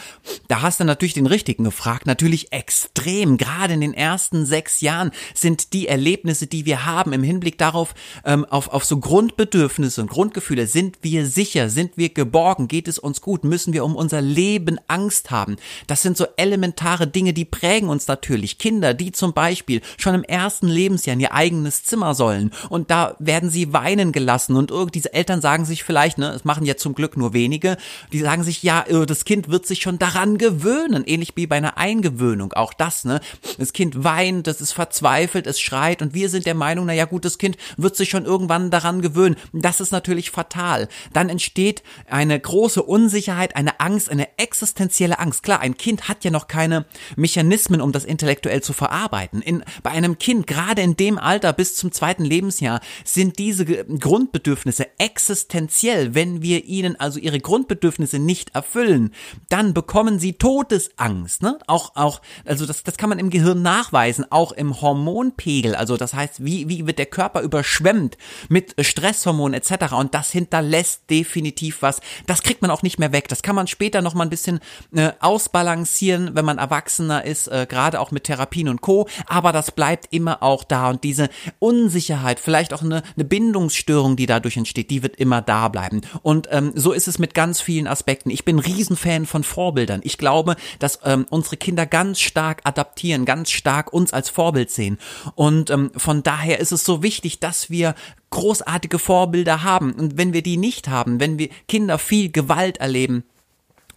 da 0.50 0.62
hast 0.62 0.80
du 0.80 0.84
natürlich 0.84 1.14
den 1.14 1.26
richtigen 1.26 1.64
gefragt. 1.64 2.06
Natürlich 2.06 2.52
extrem. 2.52 3.38
Gerade 3.38 3.74
in 3.74 3.82
den 3.82 3.94
ersten 3.94 4.46
sechs 4.46 4.82
Jahren 4.82 5.12
sind 5.34 5.72
die 5.74 5.88
Erlebnisse, 5.88 6.46
die 6.46 6.66
wir 6.66 6.86
haben, 6.86 7.14
im 7.14 7.24
Hinblick 7.24 7.58
darauf, 7.58 7.96
ähm, 8.26 8.44
auf, 8.46 8.68
auf 8.68 8.84
so 8.84 9.00
Grundbedürfnisse 9.00 10.02
und 10.02 10.10
Grundgefühle, 10.10 10.68
sind 10.68 11.00
wir 11.02 11.26
sicher, 11.26 11.70
sind 11.70 11.96
wir 11.96 12.10
geborgen, 12.10 12.68
geht 12.68 12.88
es 12.88 13.00
uns 13.00 13.22
gut, 13.22 13.46
müssen 13.46 13.74
wir 13.74 13.86
um 13.86 13.96
unser 13.96 14.22
Leben 14.22 14.78
Angst 14.88 15.32
haben. 15.32 15.56
Das 15.88 16.02
sind 16.02 16.18
so 16.18 16.28
elementare 16.36 17.08
Dinge, 17.08 17.34
die 17.34 17.46
prägen 17.46 17.88
uns 17.88 18.08
natürlich. 18.08 18.58
Kinder, 18.58 18.94
die 18.94 19.14
zum 19.14 19.34
Beispiel 19.34 19.82
schon 19.98 20.16
im 20.16 20.24
ersten 20.24 20.68
Lebensjahr 20.68 21.14
in 21.14 21.29
ihr 21.30 21.34
eigenes 21.34 21.84
Zimmer 21.84 22.16
sollen 22.16 22.52
und 22.70 22.92
da 22.92 23.16
werden 23.20 23.50
sie 23.50 23.74
weinen 23.74 24.12
gelassen 24.12 24.56
und 24.56 24.72
diese 24.94 25.14
Eltern 25.14 25.42
sagen 25.42 25.66
sich 25.66 25.84
vielleicht, 25.84 26.18
ne, 26.18 26.30
es 26.30 26.46
machen 26.46 26.66
ja 26.66 26.78
zum 26.78 26.96
Glück 26.96 27.18
nur 27.18 27.34
wenige, 27.34 27.78
die 28.12 28.20
sagen 28.20 28.44
sich, 28.44 28.64
ja, 28.64 28.84
äh, 28.88 29.06
das 29.06 29.26
Kind 29.26 29.50
wird 29.50 29.66
sich 29.66 29.82
schon 29.82 30.00
daran 30.00 30.38
gewöhnen, 30.38 31.04
ähnlich 31.06 31.34
wie 31.36 31.48
bei 31.48 31.58
einer 31.58 31.78
Eingewöhnung, 31.78 32.54
auch 32.54 32.74
das, 32.74 33.06
ne, 33.06 33.20
das 33.58 33.74
Kind 33.74 34.04
weint, 34.04 34.48
das 34.48 34.62
ist 34.62 34.74
verzweifelt, 34.74 35.48
es 35.48 35.60
schreit 35.60 36.02
und 36.02 36.14
wir 36.14 36.30
sind 36.30 36.46
der 36.46 36.56
Meinung, 36.56 36.86
na 36.86 36.94
ja 36.94 37.06
gut, 37.06 37.26
das 37.26 37.38
Kind 37.38 37.58
wird 37.78 37.96
sich 37.96 38.10
schon 38.10 38.26
irgendwann 38.26 38.72
daran 38.72 39.02
gewöhnen. 39.02 39.36
Das 39.54 39.80
ist 39.80 39.92
natürlich 39.92 40.32
fatal. 40.32 40.88
Dann 41.14 41.30
entsteht 41.30 41.84
eine 42.10 42.40
große 42.40 42.82
Unsicherheit, 42.82 43.56
eine 43.56 43.80
Angst, 43.80 44.10
eine 44.10 44.28
existenzielle 44.38 45.20
Angst. 45.20 45.44
Klar, 45.44 45.60
ein 45.60 45.78
Kind 45.78 46.08
hat 46.08 46.24
ja 46.24 46.32
noch 46.32 46.48
keine 46.48 46.86
Mechanismen, 47.16 47.82
um 47.82 47.92
das 47.92 48.06
intellektuell 48.06 48.62
zu 48.62 48.74
verarbeiten. 48.74 49.42
In, 49.42 49.64
bei 49.84 49.92
einem 49.92 50.18
Kind, 50.18 50.48
gerade 50.48 50.82
in 50.82 50.96
dem 50.98 51.18
Alter 51.20 51.54
bis 51.54 51.76
zum 51.76 51.92
zweiten 51.92 52.24
Lebensjahr 52.24 52.82
sind 53.04 53.40
diese 53.40 53.66
Grundbedürfnisse 53.66 54.88
existenziell. 54.98 56.16
Wenn 56.16 56.42
wir 56.42 56.66
ihnen 56.66 57.00
also 57.00 57.20
ihre 57.20 57.40
Grundbedürfnisse 57.40 58.20
nicht 58.20 58.56
erfüllen, 58.56 59.14
dann 59.50 59.74
bekommen 59.74 60.20
sie 60.20 60.34
Todesangst. 60.34 61.42
Ne? 61.42 61.60
Auch, 61.68 61.96
auch, 61.96 62.22
also 62.46 62.66
das, 62.66 62.84
das 62.84 62.98
kann 62.98 63.10
man 63.10 63.20
im 63.20 63.30
Gehirn 63.30 63.62
nachweisen, 63.62 64.26
auch 64.30 64.52
im 64.52 64.82
Hormonpegel. 64.82 65.76
Also 65.76 65.98
das 65.98 66.14
heißt, 66.14 66.44
wie, 66.44 66.70
wie 66.70 66.88
wird 66.88 67.00
der 67.00 67.06
Körper 67.06 67.42
überschwemmt 67.42 68.18
mit 68.48 68.76
Stresshormonen 68.80 69.60
etc. 69.60 69.94
Und 69.94 70.14
das 70.14 70.32
hinterlässt 70.32 71.10
definitiv 71.10 71.82
was. 71.82 72.02
Das 72.28 72.44
kriegt 72.44 72.62
man 72.62 72.72
auch 72.72 72.84
nicht 72.84 73.00
mehr 73.00 73.12
weg. 73.12 73.28
Das 73.28 73.42
kann 73.42 73.56
man 73.56 73.68
später 73.68 74.02
noch 74.02 74.14
mal 74.14 74.24
ein 74.24 74.30
bisschen 74.30 74.60
äh, 74.94 75.12
ausbalancieren, 75.20 76.36
wenn 76.36 76.46
man 76.46 76.58
erwachsener 76.58 77.26
ist, 77.26 77.48
äh, 77.48 77.66
gerade 77.68 78.00
auch 78.00 78.12
mit 78.12 78.26
Therapien 78.26 78.70
und 78.70 78.82
Co. 78.82 79.08
Aber 79.28 79.52
das 79.52 79.72
bleibt 79.72 80.08
immer 80.12 80.44
auch 80.44 80.64
da 80.64 80.90
und 80.90 81.04
diese 81.04 81.09
diese 81.10 81.30
Unsicherheit, 81.58 82.40
vielleicht 82.40 82.72
auch 82.72 82.84
eine, 82.84 83.02
eine 83.16 83.26
Bindungsstörung, 83.26 84.16
die 84.16 84.28
dadurch 84.28 84.58
entsteht, 84.58 84.92
die 84.92 85.02
wird 85.02 85.16
immer 85.16 85.42
da 85.42 85.68
bleiben. 85.68 86.02
Und 86.22 86.48
ähm, 86.52 86.72
so 86.76 86.92
ist 86.92 87.08
es 87.08 87.18
mit 87.18 87.34
ganz 87.34 87.62
vielen 87.62 87.88
Aspekten. 87.88 88.30
Ich 88.30 88.46
bin 88.46 88.60
Riesenfan 88.60 89.26
von 89.26 89.44
Vorbildern. 89.44 90.02
Ich 90.04 90.20
glaube, 90.20 90.56
dass 90.78 91.00
ähm, 91.04 91.26
unsere 91.32 91.58
Kinder 91.58 91.88
ganz 91.88 92.20
stark 92.20 92.62
adaptieren, 92.64 93.26
ganz 93.26 93.50
stark 93.50 93.92
uns 93.92 94.14
als 94.14 94.30
Vorbild 94.30 94.70
sehen. 94.70 95.00
Und 95.34 95.72
ähm, 95.72 95.90
von 95.98 96.22
daher 96.22 96.60
ist 96.60 96.72
es 96.72 96.86
so 96.86 97.02
wichtig, 97.02 97.40
dass 97.40 97.72
wir 97.72 97.96
großartige 98.30 99.00
Vorbilder 99.00 99.64
haben. 99.64 99.94
Und 99.94 100.16
wenn 100.18 100.34
wir 100.34 100.44
die 100.44 100.58
nicht 100.58 100.90
haben, 100.90 101.20
wenn 101.20 101.40
wir 101.40 101.50
Kinder 101.68 101.98
viel 101.98 102.32
Gewalt 102.32 102.78
erleben, 102.78 103.24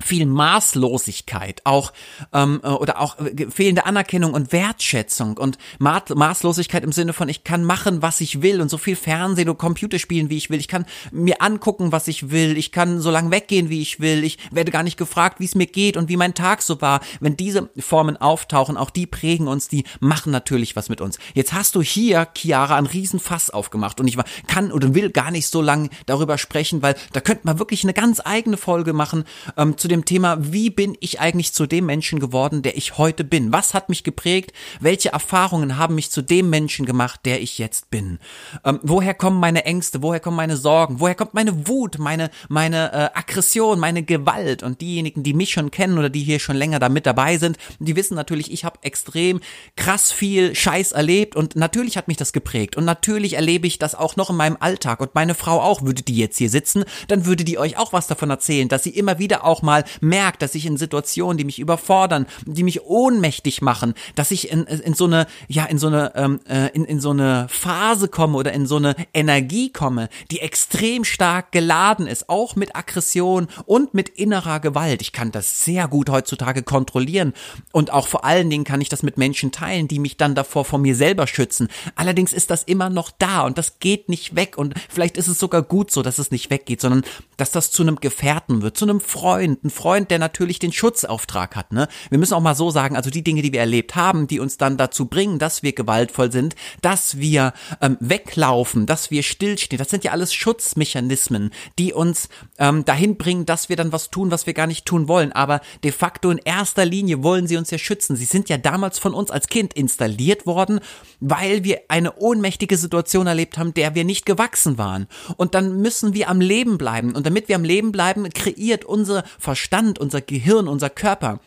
viel 0.02 0.26
Maßlosigkeit, 0.26 1.62
auch 1.64 1.92
ähm, 2.32 2.61
äh, 2.62 2.68
oder 2.68 3.00
auch 3.00 3.18
äh, 3.18 3.50
fehlende 3.50 3.87
Anerkennung 3.87 4.35
und 4.35 4.52
Wertschätzung 4.52 5.37
und 5.37 5.59
Ma 5.78 6.02
Maßlosigkeit 6.12 6.85
im 6.85 6.92
Sinne 6.92 7.12
von 7.12 7.28
ich 7.28 7.44
kann 7.44 7.64
machen, 7.64 8.02
was 8.02 8.21
ich 8.21 8.42
will 8.42 8.61
und 8.61 8.68
so 8.68 8.78
viel 8.78 8.97
Fernsehen 8.97 9.49
und 9.49 9.59
Computer 9.59 9.99
spielen, 9.99 10.30
wie 10.30 10.37
ich 10.37 10.50
will. 10.50 10.59
Ich 10.59 10.68
kann 10.68 10.87
mir 11.11 11.42
angucken, 11.42 11.92
was 11.92 12.09
ich 12.09 12.30
will. 12.30 12.56
Ich 12.56 12.73
kann 12.73 13.00
so 13.00 13.11
lange 13.11 13.30
weggehen, 13.30 13.68
wie 13.68 13.82
ich 13.82 14.00
will. 14.00 14.25
Ich 14.25 14.38
werde 14.50 14.73
gar 14.73 14.82
nicht 14.82 14.97
gefragt, 14.97 15.38
wie 15.40 15.44
es 15.44 15.54
mir 15.54 15.66
geht 15.66 15.97
und 15.97 16.09
wie 16.09 16.16
mein 16.16 16.35
Tag 16.35 16.62
so 16.62 16.80
war. 16.80 17.00
Wenn 17.21 17.37
diese 17.37 17.71
Formen 17.78 18.16
auftauchen, 18.16 18.76
auch 18.76 18.90
die 18.90 19.06
prägen 19.06 19.49
uns, 19.49 19.68
die 19.68 19.85
machen 20.00 20.32
natürlich 20.32 20.76
was 20.76 20.88
mit 20.88 21.00
uns. 21.00 21.18
Jetzt 21.35 21.52
hast 21.52 21.75
du 21.75 21.82
hier, 21.82 22.28
Chiara, 22.35 22.76
einen 22.76 22.87
riesen 22.87 23.21
Fass 23.21 23.50
aufgemacht 23.50 24.00
und 24.00 24.09
ich 24.09 24.18
kann 24.47 24.73
oder 24.73 24.94
will 24.94 25.11
gar 25.11 25.30
nicht 25.30 25.49
so 25.49 25.62
lange 25.62 25.90
darüber 26.06 26.38
sprechen, 26.38 26.82
weil 26.82 26.97
da 27.12 27.21
könnte 27.21 27.42
man 27.44 27.59
wirklich 27.59 27.85
eine 27.85 27.94
ganz 27.94 28.21
eigene 28.25 28.56
Folge 28.56 28.92
machen 28.92 29.25
ähm, 29.56 29.76
zu 29.78 29.88
dem 29.93 30.05
Thema, 30.05 30.39
wie 30.41 30.71
bin 30.71 30.97
ich 31.01 31.21
eigentlich 31.21 31.53
zu 31.53 31.67
dem 31.67 31.87
Menschen 31.87 32.19
geworden, 32.19 32.63
der 32.63 32.77
ich 32.77 32.99
heute 32.99 33.25
bin? 33.25 33.53
Was 33.53 33.75
hat 33.75 33.89
mich 33.89 34.03
geprägt? 34.05 34.53
Welche 34.81 35.11
Erfahrungen 35.11 35.79
haben 35.79 35.95
mich 35.95 36.11
zu 36.11 36.23
dem 36.23 36.51
Menschen 36.51 36.87
gemacht, 36.87 37.21
der 37.25 37.41
ich 37.41 37.59
jetzt 37.59 37.91
bin? 37.91 38.19
Ähm, 38.65 38.81
woher 38.83 39.15
kommen 39.15 39.39
meine 39.39 39.65
Ängste? 39.65 40.03
Woher 40.03 40.21
kommen 40.21 40.37
meine 40.37 40.57
Sorgen? 40.57 40.99
Woher 40.99 41.15
kommt 41.15 41.35
meine 41.35 41.69
Wut, 41.69 41.99
meine, 41.99 42.31
meine 42.49 42.93
äh, 42.93 43.19
Aggression, 43.19 43.79
meine 43.79 44.03
Gewalt? 44.03 44.63
Und 44.63 44.81
diejenigen, 44.81 45.23
die 45.23 45.35
mich 45.35 45.51
schon 45.51 45.71
kennen 45.71 45.99
oder 45.99 46.11
die 46.11 46.23
hier 46.23 46.41
schon 46.41 46.57
länger 46.57 46.79
da 46.79 46.89
mit 46.89 47.07
dabei 47.07 47.39
sind, 47.39 47.59
die 47.79 47.95
wissen 47.95 48.15
natürlich, 48.15 48.51
ich 48.51 48.65
habe 48.65 48.79
extrem 48.83 49.41
krass 49.77 50.11
viel 50.11 50.55
Scheiß 50.55 50.93
erlebt 50.93 51.37
und 51.37 51.57
natürlich 51.57 51.97
hat 51.97 52.09
mich 52.09 52.17
das 52.17 52.33
geprägt 52.33 52.77
und 52.77 52.85
natürlich 52.85 53.35
erlebe 53.35 53.67
ich 53.67 53.79
das 53.79 53.95
auch 53.95 54.17
noch 54.17 54.31
in 54.31 54.37
meinem 54.37 54.57
Alltag 54.59 55.01
und 55.01 55.15
meine 55.15 55.35
Frau 55.35 55.61
auch, 55.61 55.83
würde 55.83 56.03
die 56.03 56.17
jetzt 56.17 56.39
hier 56.39 56.51
sitzen, 56.51 56.85
dann 57.09 57.27
würde 57.27 57.45
die 57.45 57.59
euch 57.59 57.77
auch 57.77 57.93
was 57.93 58.07
davon 58.07 58.31
erzählen, 58.31 58.69
dass 58.69 58.85
sie 58.85 58.91
immer 58.91 59.19
wieder 59.19 59.45
auch 59.45 59.63
mal 59.63 59.82
merkt, 60.01 60.43
dass 60.43 60.55
ich 60.55 60.67
in 60.67 60.77
Situationen, 60.77 61.39
die 61.39 61.45
mich 61.45 61.59
überfordern, 61.59 62.27
die 62.47 62.62
mich 62.62 62.83
ohnmächtig 62.83 63.62
machen, 63.62 63.95
dass 64.15 64.31
ich 64.31 64.51
in, 64.51 64.65
in 64.65 64.95
so 64.95 65.05
eine, 65.05 65.27
ja, 65.49 65.65
in 65.65 65.79
so 65.79 65.89
eine, 65.89 66.12
ähm, 66.15 66.41
äh, 66.49 66.69
in, 66.69 66.85
in 66.85 67.01
so 67.01 67.11
eine 67.11 67.47
Phase 67.49 68.09
komme 68.09 68.37
oder 68.37 68.53
in 68.53 68.67
so 68.67 68.77
eine 68.77 68.95
Energie 69.15 69.71
komme, 69.71 70.09
die 70.31 70.41
extrem 70.41 71.05
stark 71.05 71.53
geladen 71.53 72.07
ist, 72.07 72.29
auch 72.29 72.57
mit 72.57 72.77
Aggression 72.77 73.49
und 73.67 73.95
mit 73.95 74.09
innerer 74.09 74.61
Gewalt. 74.61 75.03
Ich 75.03 75.12
kann 75.12 75.33
das 75.33 75.65
sehr 75.65 75.89
gut 75.89 76.11
heutzutage 76.11 76.62
kontrollieren 76.62 77.33
und 77.73 77.93
auch 77.93 78.07
vor 78.07 78.25
allen 78.25 78.51
Dingen 78.51 78.65
kann 78.65 78.81
ich 78.81 78.89
das 78.89 79.03
mit 79.03 79.19
Menschen 79.19 79.53
teilen, 79.53 79.89
die 79.89 79.99
mich 79.99 80.17
dann 80.17 80.35
davor 80.35 80.65
vor 80.65 80.79
mir 80.79 80.95
selber 80.95 81.27
schützen. 81.27 81.69
Allerdings 81.97 82.33
ist 82.33 82.51
das 82.51 82.62
immer 82.62 82.91
noch 82.91 83.11
da 83.11 83.43
und 83.43 83.59
das 83.59 83.79
geht 83.79 84.09
nicht 84.09 84.37
weg 84.37 84.57
und 84.59 84.75
vielleicht 84.89 85.17
ist 85.17 85.29
es 85.29 85.39
sogar 85.39 85.62
gut 85.62 85.91
so, 85.91 86.03
dass 86.03 86.19
es 86.19 86.31
nicht 86.31 86.51
weggeht, 86.51 86.81
sondern 86.81 87.03
dass 87.37 87.51
das 87.51 87.71
zu 87.71 87.83
einem 87.83 87.97
Gefährten 87.97 88.62
wird, 88.62 88.77
zu 88.77 88.85
einem 88.85 89.01
Freund, 89.01 89.65
ein 89.65 89.71
Freund, 89.73 90.11
der 90.11 90.21
natürlich 90.21 90.61
den 90.61 90.73
Schutzauftrag 90.73 91.57
hat. 91.57 91.73
Ne? 91.73 91.88
Wir 92.11 92.19
müssen 92.19 92.35
auch 92.35 92.41
mal 92.41 92.55
so 92.55 92.71
sagen, 92.71 92.95
also 92.95 93.11
die 93.11 93.25
Dinge, 93.25 93.43
die 93.43 93.52
wir 93.52 93.61
erlebt 93.61 93.97
haben, 93.97 94.29
die 94.29 94.38
uns 94.38 94.57
dann 94.57 94.76
dazu 94.76 95.07
bringen, 95.07 95.41
dass 95.41 95.64
wir 95.64 95.73
gewaltvoll 95.73 96.31
sind, 96.31 96.55
dass 96.81 97.19
wir 97.19 97.52
ähm, 97.81 97.97
weglaufen, 97.99 98.87
dass 98.87 99.11
wir 99.11 99.23
stillstehen, 99.25 99.79
das 99.79 99.88
sind 99.88 100.05
ja 100.05 100.12
alles 100.12 100.33
Schutzmechanismen, 100.33 101.50
die 101.79 101.93
uns 101.93 102.29
ähm, 102.59 102.85
dahin 102.85 103.17
bringen, 103.17 103.47
dass 103.47 103.69
wir 103.69 103.76
dann 103.76 103.93
was 103.93 104.11
tun, 104.11 104.31
was 104.31 104.47
wir 104.47 104.55
gar 104.55 104.67
nicht 104.67 104.85
tun 104.85 105.09
wollen. 105.09 105.33
Aber 105.33 105.61
de 105.83 105.91
facto 105.91 106.31
in 106.31 106.38
erster 106.38 106.85
Linie 106.85 107.23
wollen 107.23 107.47
sie 107.47 107.57
uns 107.57 107.71
ja 107.71 107.79
schützen. 107.79 108.14
Sie 108.14 108.25
sind 108.25 108.49
ja 108.49 108.59
damals 108.59 108.99
von 108.99 109.14
uns 109.14 109.31
als 109.31 109.49
Kind 109.49 109.75
installiert 109.75 110.47
worden, 110.47 110.81
weil 111.19 111.64
wir 111.64 111.81
eine 111.88 112.17
ohnmächtige 112.17 112.76
Situation 112.76 113.26
erlebt 113.26 113.59
haben, 113.59 113.75
der 113.75 113.95
wir 113.95 114.05
nicht 114.05 114.26
gewachsen 114.26 114.79
waren. 114.79 115.09
Und 115.37 115.55
dann 115.55 115.81
müssen 115.81 116.14
wir 116.14 116.29
am 116.29 116.41
Leben 116.41 116.79
bleiben. 116.79 117.14
Und 117.14 117.26
damit 117.26 117.49
wir 117.49 117.57
am 117.57 117.64
Leben 117.64 117.91
bleiben, 117.91 118.29
kreiert 118.31 118.85
unser 118.85 119.25
Verstand 119.38 119.62
Verstand, 119.62 120.00
unser 120.00 120.21
Gehirn, 120.21 120.66
unser 120.66 120.90
Körper 120.90 121.38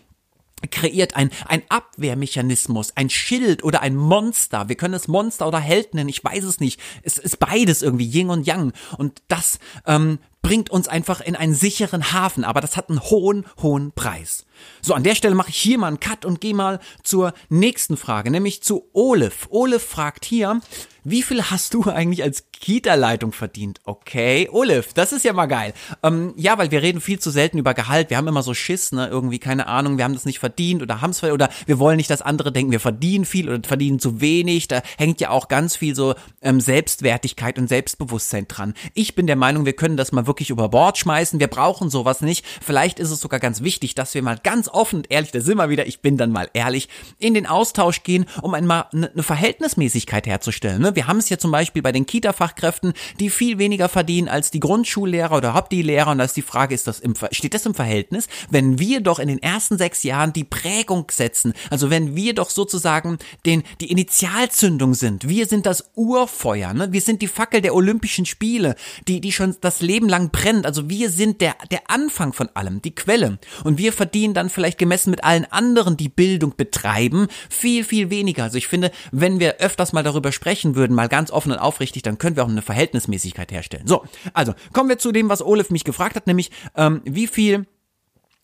kreiert 0.72 1.18
ein, 1.18 1.32
ein 1.48 1.64
Abwehrmechanismus, 1.68 2.96
ein 2.96 3.10
Schild 3.10 3.62
oder 3.62 3.82
ein 3.82 3.98
Monster. 3.98 4.70
Wir 4.70 4.78
können 4.78 4.94
es 4.94 5.10
Monster 5.10 5.46
oder 5.50 5.60
Held 5.60 5.94
nennen, 5.94 6.08
ich 6.08 6.24
weiß 6.24 6.46
es 6.46 6.62
nicht. 6.62 6.80
Es 7.04 7.18
ist 7.18 7.40
beides 7.40 7.82
irgendwie, 7.82 8.08
Yin 8.08 8.30
und 8.30 8.48
Yang. 8.48 8.72
Und 8.98 9.22
das 9.28 9.60
ähm, 9.86 10.20
bringt 10.46 10.70
uns 10.70 10.88
einfach 10.88 11.22
in 11.22 11.36
einen 11.36 11.56
sicheren 11.56 12.14
Hafen, 12.14 12.44
aber 12.44 12.62
das 12.62 12.78
hat 12.78 12.92
einen 12.92 13.02
hohen, 13.02 13.48
hohen 13.64 13.94
Preis. 13.94 14.46
So, 14.80 14.94
an 14.94 15.02
der 15.02 15.16
Stelle 15.16 15.34
mache 15.34 15.50
ich 15.50 15.58
hier 15.58 15.80
mal 15.80 15.88
einen 15.88 16.00
Cut 16.00 16.24
und 16.24 16.40
gehe 16.40 16.54
mal 16.54 16.80
zur 17.02 17.34
nächsten 17.50 17.98
Frage, 17.98 18.30
nämlich 18.30 18.62
zu 18.62 18.88
Olif. 18.94 19.48
Olif 19.50 19.84
fragt 19.84 20.24
hier, 20.24 20.62
wie 21.08 21.22
viel 21.22 21.44
hast 21.44 21.74
du 21.76 21.84
eigentlich 21.84 22.24
als 22.24 22.46
Kita-Leitung 22.52 23.32
verdient? 23.32 23.80
Okay, 23.84 24.50
Olif, 24.52 24.94
das 24.94 25.14
ist 25.14 25.24
ja 25.24 25.34
mal 25.34 25.46
geil. 25.46 25.74
Ähm, 26.02 26.34
ja, 26.36 26.58
weil 26.58 26.72
wir 26.72 26.82
reden 26.82 27.00
viel 27.00 27.20
zu 27.20 27.30
selten 27.30 27.60
über 27.60 27.76
Gehalt. 27.76 28.10
Wir 28.10 28.18
haben 28.18 28.28
immer 28.28 28.42
so 28.42 28.56
Schiss, 28.56 28.92
ne? 28.92 29.08
Irgendwie, 29.08 29.38
keine 29.38 29.68
Ahnung, 29.68 29.98
wir 29.98 30.04
haben 30.04 30.16
das 30.16 30.26
nicht 30.26 30.40
verdient 30.40 30.82
oder 30.82 31.02
haben 31.02 31.12
es 31.12 31.24
oder 31.24 31.50
wir 31.68 31.78
wollen 31.78 31.98
nicht, 31.98 32.10
dass 32.10 32.24
andere 32.24 32.52
denken, 32.52 32.72
wir 32.72 32.80
verdienen 32.80 33.26
viel 33.26 33.50
oder 33.50 33.68
verdienen 33.68 34.00
zu 34.00 34.20
wenig. 34.20 34.68
Da 34.68 34.82
hängt 34.98 35.22
ja 35.22 35.30
auch 35.30 35.48
ganz 35.48 35.76
viel 35.76 35.94
so 35.94 36.16
ähm, 36.42 36.60
Selbstwertigkeit 36.60 37.60
und 37.60 37.70
Selbstbewusstsein 37.70 38.48
dran. 38.48 38.74
Ich 38.96 39.14
bin 39.14 39.28
der 39.28 39.36
Meinung, 39.36 39.66
wir 39.66 39.74
können 39.74 39.98
das 39.98 40.12
mal 40.12 40.26
wirklich 40.26 40.35
über 40.42 40.70
Bord 40.70 40.98
schmeißen. 40.98 41.40
Wir 41.40 41.48
brauchen 41.48 41.90
sowas 41.90 42.22
nicht. 42.22 42.46
Vielleicht 42.62 43.00
ist 43.00 43.12
es 43.12 43.20
sogar 43.20 43.40
ganz 43.40 43.62
wichtig, 43.62 43.96
dass 43.96 44.14
wir 44.14 44.22
mal 44.22 44.40
ganz 44.42 44.68
offen 44.68 45.06
und 45.06 45.12
ehrlich, 45.12 45.32
da 45.32 45.42
sind 45.42 45.58
wir 45.58 45.70
wieder, 45.70 45.86
ich 45.86 46.02
bin 46.02 46.18
dann 46.18 46.32
mal 46.32 46.50
ehrlich, 46.54 46.90
in 47.20 47.34
den 47.34 47.46
Austausch 47.46 48.04
gehen, 48.04 48.26
um 48.42 48.54
einmal 48.54 48.86
eine 48.92 49.24
Verhältnismäßigkeit 49.24 50.28
herzustellen. 50.28 50.82
Ne? 50.82 50.96
Wir 50.96 51.08
haben 51.08 51.18
es 51.18 51.30
ja 51.30 51.38
zum 51.38 51.52
Beispiel 51.52 51.82
bei 51.82 51.92
den 51.92 52.06
Kita-Fachkräften, 52.06 52.94
die 53.20 53.30
viel 53.30 53.60
weniger 53.60 53.90
verdienen 53.90 54.28
als 54.28 54.52
die 54.52 54.60
Grundschullehrer 54.60 55.38
oder 55.38 55.54
Hauptlehrer. 55.54 56.12
Und 56.12 56.18
da 56.18 56.24
ist 56.24 56.38
die 56.38 56.42
Frage, 56.42 56.74
ist 56.74 56.88
das 56.88 57.00
im, 57.00 57.14
steht 57.32 57.54
das 57.54 57.66
im 57.66 57.74
Verhältnis? 57.74 58.28
Wenn 58.50 58.80
wir 58.80 59.02
doch 59.02 59.20
in 59.20 59.28
den 59.28 59.42
ersten 59.42 59.78
sechs 59.78 60.04
Jahren 60.04 60.34
die 60.34 60.44
Prägung 60.44 61.08
setzen, 61.12 61.54
also 61.70 61.90
wenn 61.90 62.16
wir 62.16 62.34
doch 62.34 62.50
sozusagen 62.50 63.18
den, 63.46 63.64
die 63.82 63.92
Initialzündung 63.92 64.94
sind, 64.94 65.28
wir 65.28 65.46
sind 65.46 65.66
das 65.66 65.92
Urfeuer, 65.96 66.74
ne? 66.74 66.92
wir 66.92 67.02
sind 67.02 67.22
die 67.22 67.28
Fackel 67.28 67.62
der 67.62 67.76
Olympischen 67.76 68.26
Spiele, 68.26 68.76
die, 69.08 69.22
die 69.22 69.32
schon 69.32 69.56
das 69.62 69.82
Leben 69.82 70.10
lang 70.10 70.25
brennt. 70.32 70.66
Also 70.66 70.90
wir 70.90 71.10
sind 71.10 71.42
der, 71.42 71.56
der 71.72 71.90
Anfang 71.90 72.32
von 72.32 72.50
allem, 72.54 72.82
die 72.82 72.96
Quelle. 72.96 73.38
Und 73.64 73.78
wir 73.78 73.92
verdienen 73.92 74.34
dann 74.34 74.50
vielleicht 74.50 74.78
gemessen 74.78 75.12
mit 75.12 75.24
allen 75.24 75.46
anderen, 75.52 75.98
die 75.98 76.10
Bildung 76.10 76.56
betreiben, 76.56 77.28
viel, 77.50 77.84
viel 77.84 78.10
weniger. 78.10 78.44
Also 78.44 78.58
ich 78.58 78.68
finde, 78.68 78.92
wenn 79.12 79.40
wir 79.40 79.58
öfters 79.58 79.94
mal 79.94 80.04
darüber 80.04 80.32
sprechen 80.32 80.76
würden, 80.76 80.86
würden, 80.86 80.96
mal 80.96 81.10
ganz 81.10 81.32
offen 81.32 81.52
und 81.52 81.58
aufrichtig, 81.58 82.04
dann 82.04 82.18
können 82.18 82.36
wir 82.36 82.44
auch 82.44 82.50
eine 82.50 82.62
Verhältnismäßigkeit 82.62 83.52
herstellen. 83.52 83.88
So, 83.88 84.06
also 84.34 84.54
kommen 84.72 84.90
wir 84.90 85.00
zu 85.00 85.12
dem, 85.12 85.30
was 85.30 85.42
Olaf 85.42 85.72
mich 85.72 85.84
gefragt 85.84 86.16
hat, 86.16 86.28
nämlich 86.28 86.52
ähm, 86.76 87.02
wie 87.06 87.28
viel 87.28 87.66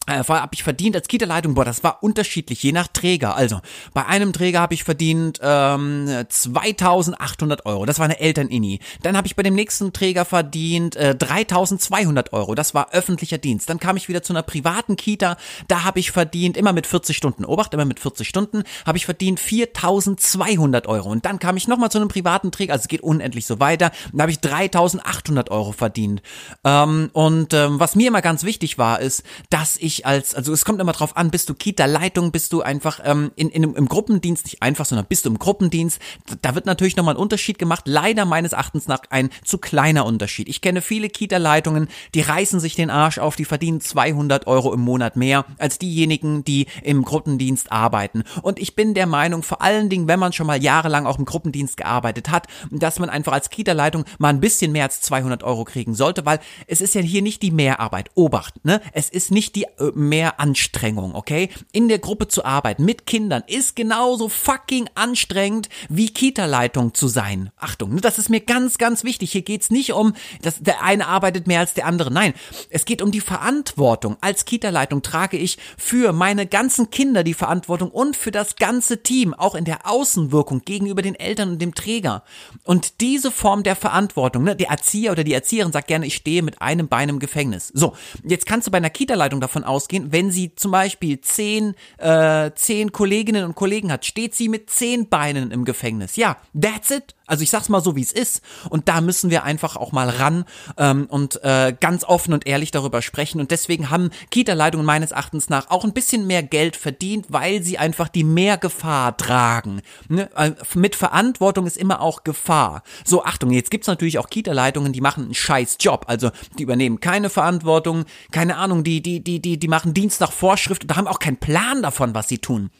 äh, 0.07 0.23
habe 0.23 0.53
ich 0.53 0.63
verdient 0.63 0.95
als 0.95 1.07
Kita-Leitung, 1.07 1.53
boah, 1.53 1.63
das 1.63 1.83
war 1.83 2.01
unterschiedlich, 2.01 2.63
je 2.63 2.71
nach 2.71 2.87
Träger. 2.87 3.35
Also, 3.35 3.59
bei 3.93 4.05
einem 4.05 4.33
Träger 4.33 4.59
habe 4.59 4.73
ich 4.73 4.83
verdient 4.83 5.39
ähm, 5.43 6.25
2800 6.27 7.67
Euro, 7.67 7.85
das 7.85 7.99
war 7.99 8.05
eine 8.05 8.19
Eltern-Inni. 8.19 8.79
Dann 9.03 9.15
habe 9.15 9.27
ich 9.27 9.35
bei 9.35 9.43
dem 9.43 9.53
nächsten 9.53 9.93
Träger 9.93 10.25
verdient 10.25 10.95
äh, 10.95 11.13
3200 11.15 12.33
Euro, 12.33 12.55
das 12.55 12.73
war 12.73 12.91
öffentlicher 12.93 13.37
Dienst. 13.37 13.69
Dann 13.69 13.79
kam 13.79 13.95
ich 13.95 14.09
wieder 14.09 14.23
zu 14.23 14.33
einer 14.33 14.41
privaten 14.41 14.95
Kita, 14.95 15.37
da 15.67 15.83
habe 15.83 15.99
ich 15.99 16.09
verdient, 16.09 16.57
immer 16.57 16.73
mit 16.73 16.87
40 16.87 17.15
Stunden, 17.15 17.45
Obacht, 17.45 17.73
immer 17.75 17.85
mit 17.85 17.99
40 17.99 18.27
Stunden, 18.27 18.63
habe 18.87 18.97
ich 18.97 19.05
verdient 19.05 19.39
4200 19.39 20.87
Euro. 20.87 21.09
Und 21.09 21.25
dann 21.25 21.37
kam 21.37 21.57
ich 21.57 21.67
nochmal 21.67 21.91
zu 21.91 21.99
einem 21.99 22.07
privaten 22.07 22.51
Träger, 22.51 22.73
also 22.73 22.83
es 22.83 22.87
geht 22.87 23.01
unendlich 23.01 23.45
so 23.45 23.59
weiter, 23.59 23.91
da 24.13 24.23
habe 24.23 24.31
ich 24.31 24.39
3800 24.39 25.51
Euro 25.51 25.73
verdient. 25.73 26.23
Ähm, 26.63 27.11
und 27.13 27.53
ähm, 27.53 27.79
was 27.79 27.95
mir 27.95 28.07
immer 28.07 28.23
ganz 28.23 28.43
wichtig 28.43 28.79
war, 28.79 28.99
ist, 28.99 29.23
dass 29.51 29.77
ich 29.77 29.90
ich 29.91 30.05
als, 30.05 30.33
also 30.33 30.53
es 30.53 30.65
kommt 30.65 30.81
immer 30.81 30.93
drauf 30.93 31.17
an, 31.17 31.31
bist 31.31 31.49
du 31.49 31.53
Kita-Leitung, 31.53 32.31
bist 32.31 32.53
du 32.53 32.61
einfach 32.61 32.99
ähm, 33.03 33.31
in, 33.35 33.49
in, 33.49 33.63
im 33.63 33.87
Gruppendienst, 33.87 34.45
nicht 34.45 34.61
einfach, 34.61 34.85
sondern 34.85 35.05
bist 35.07 35.25
du 35.25 35.29
im 35.29 35.39
Gruppendienst. 35.39 35.99
Da 36.41 36.55
wird 36.55 36.65
natürlich 36.65 36.95
nochmal 36.95 37.15
ein 37.15 37.21
Unterschied 37.21 37.59
gemacht. 37.59 37.83
Leider 37.85 38.25
meines 38.25 38.53
Erachtens 38.53 38.87
nach 38.87 39.01
ein 39.09 39.29
zu 39.43 39.57
kleiner 39.57 40.05
Unterschied. 40.05 40.49
Ich 40.49 40.61
kenne 40.61 40.81
viele 40.81 41.09
Kita-Leitungen, 41.09 41.87
die 42.15 42.21
reißen 42.21 42.59
sich 42.59 42.75
den 42.75 42.89
Arsch 42.89 43.19
auf, 43.19 43.35
die 43.35 43.45
verdienen 43.45 43.81
200 43.81 44.47
Euro 44.47 44.73
im 44.73 44.81
Monat 44.81 45.15
mehr 45.15 45.45
als 45.57 45.77
diejenigen, 45.77 46.43
die 46.43 46.67
im 46.83 47.03
Gruppendienst 47.03 47.71
arbeiten. 47.71 48.23
Und 48.41 48.59
ich 48.59 48.75
bin 48.75 48.93
der 48.93 49.07
Meinung, 49.07 49.43
vor 49.43 49.61
allen 49.61 49.89
Dingen, 49.89 50.07
wenn 50.07 50.19
man 50.19 50.33
schon 50.33 50.47
mal 50.47 50.61
jahrelang 50.61 51.05
auch 51.05 51.19
im 51.19 51.25
Gruppendienst 51.25 51.77
gearbeitet 51.77 52.29
hat, 52.29 52.47
dass 52.69 52.99
man 52.99 53.09
einfach 53.09 53.33
als 53.33 53.49
Kita-Leitung 53.49 54.05
mal 54.17 54.29
ein 54.29 54.39
bisschen 54.39 54.71
mehr 54.71 54.85
als 54.85 55.01
200 55.01 55.43
Euro 55.43 55.65
kriegen 55.65 55.93
sollte, 55.93 56.25
weil 56.25 56.39
es 56.67 56.81
ist 56.81 56.95
ja 56.95 57.01
hier 57.01 57.21
nicht 57.21 57.41
die 57.41 57.51
Mehrarbeit. 57.51 58.09
Obacht, 58.15 58.63
ne? 58.65 58.81
Es 58.93 59.09
ist 59.09 59.31
nicht 59.31 59.55
die 59.55 59.65
mehr 59.93 60.39
Anstrengung, 60.39 61.15
okay? 61.15 61.49
In 61.71 61.87
der 61.87 61.99
Gruppe 61.99 62.27
zu 62.27 62.45
arbeiten 62.45 62.85
mit 62.85 63.05
Kindern 63.05 63.43
ist 63.47 63.75
genauso 63.75 64.29
fucking 64.29 64.89
anstrengend 64.95 65.69
wie 65.89 66.09
Kita-Leitung 66.09 66.93
zu 66.93 67.07
sein. 67.07 67.51
Achtung, 67.57 67.95
ne, 67.95 68.01
das 68.01 68.17
ist 68.17 68.29
mir 68.29 68.41
ganz, 68.41 68.77
ganz 68.77 69.03
wichtig. 69.03 69.31
Hier 69.31 69.41
geht's 69.41 69.69
nicht 69.69 69.93
um, 69.93 70.13
dass 70.41 70.59
der 70.59 70.83
eine 70.83 71.07
arbeitet 71.07 71.47
mehr 71.47 71.59
als 71.59 71.73
der 71.73 71.85
andere. 71.85 72.11
Nein, 72.11 72.33
es 72.69 72.85
geht 72.85 73.01
um 73.01 73.11
die 73.11 73.21
Verantwortung. 73.21 74.17
Als 74.21 74.45
Kita-Leitung 74.45 75.01
trage 75.01 75.37
ich 75.37 75.57
für 75.77 76.13
meine 76.13 76.45
ganzen 76.45 76.89
Kinder 76.89 77.23
die 77.23 77.33
Verantwortung 77.33 77.89
und 77.91 78.15
für 78.15 78.31
das 78.31 78.55
ganze 78.55 79.03
Team, 79.03 79.33
auch 79.33 79.55
in 79.55 79.65
der 79.65 79.89
Außenwirkung 79.89 80.61
gegenüber 80.65 81.01
den 81.01 81.15
Eltern 81.15 81.51
und 81.51 81.61
dem 81.61 81.75
Träger. 81.75 82.23
Und 82.63 83.01
diese 83.01 83.31
Form 83.31 83.63
der 83.63 83.75
Verantwortung, 83.75 84.43
ne, 84.43 84.55
der 84.55 84.69
Erzieher 84.69 85.11
oder 85.11 85.23
die 85.23 85.33
Erzieherin 85.33 85.71
sagt 85.71 85.87
gerne, 85.87 86.05
ich 86.05 86.15
stehe 86.15 86.41
mit 86.41 86.61
einem 86.61 86.87
Bein 86.87 87.09
im 87.09 87.19
Gefängnis. 87.19 87.71
So, 87.73 87.95
jetzt 88.23 88.45
kannst 88.45 88.67
du 88.67 88.71
bei 88.71 88.77
einer 88.77 88.89
Kita-Leitung 88.89 89.41
davon 89.41 89.63
ausgehen, 89.71 90.11
wenn 90.11 90.31
sie 90.31 90.53
zum 90.55 90.71
Beispiel 90.71 91.19
zehn, 91.21 91.75
äh, 91.97 92.51
zehn 92.55 92.91
Kolleginnen 92.91 93.45
und 93.45 93.55
Kollegen 93.55 93.91
hat, 93.91 94.05
steht 94.05 94.35
sie 94.35 94.49
mit 94.49 94.69
zehn 94.69 95.09
Beinen 95.09 95.51
im 95.51 95.65
Gefängnis. 95.65 96.15
Ja, 96.15 96.37
that's 96.59 96.91
it. 96.91 97.15
Also 97.31 97.43
ich 97.43 97.49
sag's 97.49 97.69
mal 97.69 97.81
so, 97.81 97.95
wie 97.95 98.01
es 98.01 98.11
ist. 98.11 98.41
Und 98.69 98.89
da 98.89 98.99
müssen 98.99 99.29
wir 99.29 99.45
einfach 99.45 99.77
auch 99.77 99.93
mal 99.93 100.09
ran 100.09 100.43
ähm, 100.77 101.05
und 101.07 101.41
äh, 101.45 101.73
ganz 101.79 102.03
offen 102.03 102.33
und 102.33 102.45
ehrlich 102.45 102.71
darüber 102.71 103.01
sprechen. 103.01 103.39
Und 103.39 103.51
deswegen 103.51 103.89
haben 103.89 104.09
Kita-Leitungen 104.31 104.85
meines 104.85 105.11
Erachtens 105.11 105.47
nach 105.47 105.69
auch 105.69 105.85
ein 105.85 105.93
bisschen 105.93 106.27
mehr 106.27 106.43
Geld 106.43 106.75
verdient, 106.75 107.27
weil 107.29 107.63
sie 107.63 107.77
einfach 107.77 108.09
die 108.09 108.25
Mehrgefahr 108.25 109.15
tragen. 109.15 109.81
Ne? 110.09 110.29
Äh, 110.35 110.51
mit 110.75 110.97
Verantwortung 110.97 111.67
ist 111.67 111.77
immer 111.77 112.01
auch 112.01 112.25
Gefahr. 112.25 112.83
So, 113.05 113.23
Achtung, 113.23 113.51
jetzt 113.51 113.71
gibt's 113.71 113.87
natürlich 113.87 114.19
auch 114.19 114.29
Kita-Leitungen, 114.29 114.91
die 114.91 114.99
machen 114.99 115.23
einen 115.23 115.33
scheiß 115.33 115.77
Job. 115.79 116.03
Also 116.09 116.31
die 116.59 116.63
übernehmen 116.63 116.99
keine 116.99 117.29
Verantwortung, 117.29 118.03
keine 118.31 118.57
Ahnung, 118.57 118.83
die, 118.83 119.01
die, 119.01 119.23
die, 119.23 119.41
die, 119.41 119.57
die 119.57 119.67
machen 119.69 119.93
Dienst 119.93 120.19
nach 120.19 120.33
Vorschrift 120.33 120.83
und 120.83 120.97
haben 120.97 121.07
auch 121.07 121.19
keinen 121.19 121.37
Plan 121.37 121.81
davon, 121.81 122.13
was 122.13 122.27
sie 122.27 122.39
tun. 122.39 122.71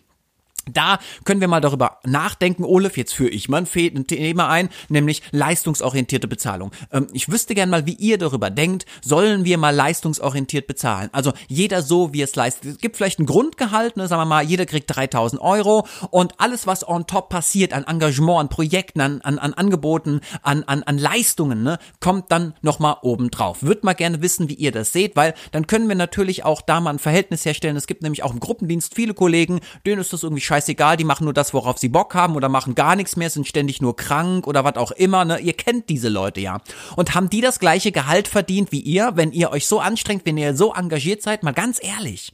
Da 0.69 0.99
können 1.25 1.41
wir 1.41 1.47
mal 1.47 1.61
darüber 1.61 1.99
nachdenken, 2.03 2.63
Olaf, 2.63 2.97
jetzt 2.97 3.13
führe 3.13 3.29
ich 3.29 3.49
mal 3.49 3.65
ein 3.65 4.07
Thema 4.07 4.49
ein, 4.49 4.69
nämlich 4.89 5.23
leistungsorientierte 5.31 6.27
Bezahlung. 6.27 6.71
Ähm, 6.91 7.07
ich 7.13 7.29
wüsste 7.29 7.55
gern 7.55 7.69
mal, 7.69 7.85
wie 7.85 7.93
ihr 7.93 8.17
darüber 8.17 8.49
denkt, 8.49 8.85
sollen 9.01 9.43
wir 9.43 9.57
mal 9.57 9.73
leistungsorientiert 9.73 10.67
bezahlen? 10.67 11.09
Also 11.13 11.33
jeder 11.47 11.81
so, 11.81 12.13
wie 12.13 12.21
es 12.21 12.35
leistet. 12.35 12.73
Es 12.73 12.77
gibt 12.77 12.97
vielleicht 12.97 13.19
ein 13.19 13.25
Grundgehalt, 13.25 13.97
ne, 13.97 14.07
sagen 14.07 14.21
wir 14.21 14.25
mal, 14.25 14.43
jeder 14.43 14.65
kriegt 14.65 14.95
3000 14.95 15.41
Euro 15.41 15.87
und 16.11 16.39
alles, 16.39 16.67
was 16.67 16.87
on 16.87 17.07
top 17.07 17.29
passiert 17.29 17.73
an 17.73 17.85
Engagement, 17.85 18.39
an 18.39 18.49
Projekten, 18.49 19.01
an, 19.01 19.21
an, 19.21 19.39
an 19.39 19.53
Angeboten, 19.53 20.21
an, 20.43 20.63
an, 20.63 20.83
an 20.83 20.97
Leistungen, 20.97 21.63
ne, 21.63 21.79
kommt 21.99 22.31
dann 22.31 22.53
nochmal 22.61 22.97
oben 23.01 23.31
drauf. 23.31 23.63
Würde 23.63 23.81
mal 23.83 23.93
gerne 23.93 24.21
wissen, 24.21 24.47
wie 24.49 24.55
ihr 24.55 24.71
das 24.71 24.93
seht, 24.93 25.15
weil 25.15 25.33
dann 25.51 25.65
können 25.65 25.87
wir 25.87 25.95
natürlich 25.95 26.45
auch 26.45 26.61
da 26.61 26.79
mal 26.81 26.91
ein 26.91 26.99
Verhältnis 26.99 27.45
herstellen. 27.45 27.75
Es 27.75 27.87
gibt 27.87 28.03
nämlich 28.03 28.23
auch 28.23 28.33
im 28.33 28.39
Gruppendienst 28.39 28.93
viele 28.93 29.13
Kollegen, 29.13 29.59
denen 29.85 29.99
ist 29.99 30.13
das 30.13 30.23
irgendwie 30.23 30.41
scheißegal, 30.51 30.97
die 30.97 31.05
machen 31.05 31.23
nur 31.23 31.33
das, 31.33 31.53
worauf 31.53 31.77
sie 31.77 31.87
Bock 31.87 32.13
haben 32.13 32.35
oder 32.35 32.49
machen 32.49 32.75
gar 32.75 32.97
nichts 32.97 33.15
mehr, 33.15 33.29
sind 33.29 33.47
ständig 33.47 33.81
nur 33.81 33.95
krank 33.95 34.47
oder 34.47 34.65
was 34.65 34.75
auch 34.75 34.91
immer, 34.91 35.23
ne? 35.23 35.39
Ihr 35.39 35.53
kennt 35.53 35.87
diese 35.87 36.09
Leute 36.09 36.41
ja. 36.41 36.59
Und 36.97 37.15
haben 37.15 37.29
die 37.29 37.39
das 37.39 37.57
gleiche 37.57 37.93
Gehalt 37.93 38.27
verdient 38.27 38.73
wie 38.73 38.81
ihr, 38.81 39.13
wenn 39.15 39.31
ihr 39.31 39.51
euch 39.51 39.65
so 39.65 39.79
anstrengt, 39.79 40.25
wenn 40.25 40.37
ihr 40.37 40.53
so 40.53 40.73
engagiert 40.73 41.21
seid? 41.21 41.43
Mal 41.43 41.53
ganz 41.53 41.79
ehrlich. 41.81 42.33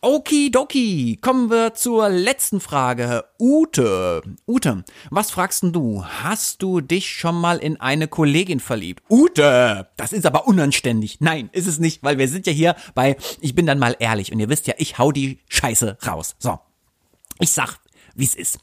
Okidoki, 0.00 1.18
kommen 1.20 1.50
wir 1.50 1.74
zur 1.74 2.08
letzten 2.08 2.60
Frage. 2.60 3.24
Ute, 3.40 4.22
Ute, 4.46 4.84
was 5.10 5.32
fragst 5.32 5.64
denn 5.64 5.72
du? 5.72 6.04
Hast 6.04 6.62
du 6.62 6.80
dich 6.80 7.10
schon 7.10 7.34
mal 7.34 7.58
in 7.58 7.80
eine 7.80 8.06
Kollegin 8.06 8.60
verliebt? 8.60 9.02
Ute, 9.10 9.88
das 9.96 10.12
ist 10.12 10.26
aber 10.26 10.46
unanständig. 10.46 11.20
Nein, 11.20 11.50
ist 11.52 11.66
es 11.66 11.80
nicht, 11.80 12.04
weil 12.04 12.18
wir 12.18 12.28
sind 12.28 12.46
ja 12.46 12.52
hier 12.52 12.76
bei 12.94 13.16
Ich 13.40 13.56
bin 13.56 13.66
dann 13.66 13.80
mal 13.80 13.96
ehrlich 13.98 14.32
und 14.32 14.38
ihr 14.38 14.48
wisst 14.48 14.68
ja, 14.68 14.74
ich 14.78 14.98
hau 14.98 15.10
die 15.10 15.40
Scheiße 15.48 15.98
raus. 16.06 16.36
So. 16.38 16.60
Ich 17.42 17.50
sag, 17.50 17.81
wie 18.14 18.24
es 18.24 18.34
ist. 18.34 18.58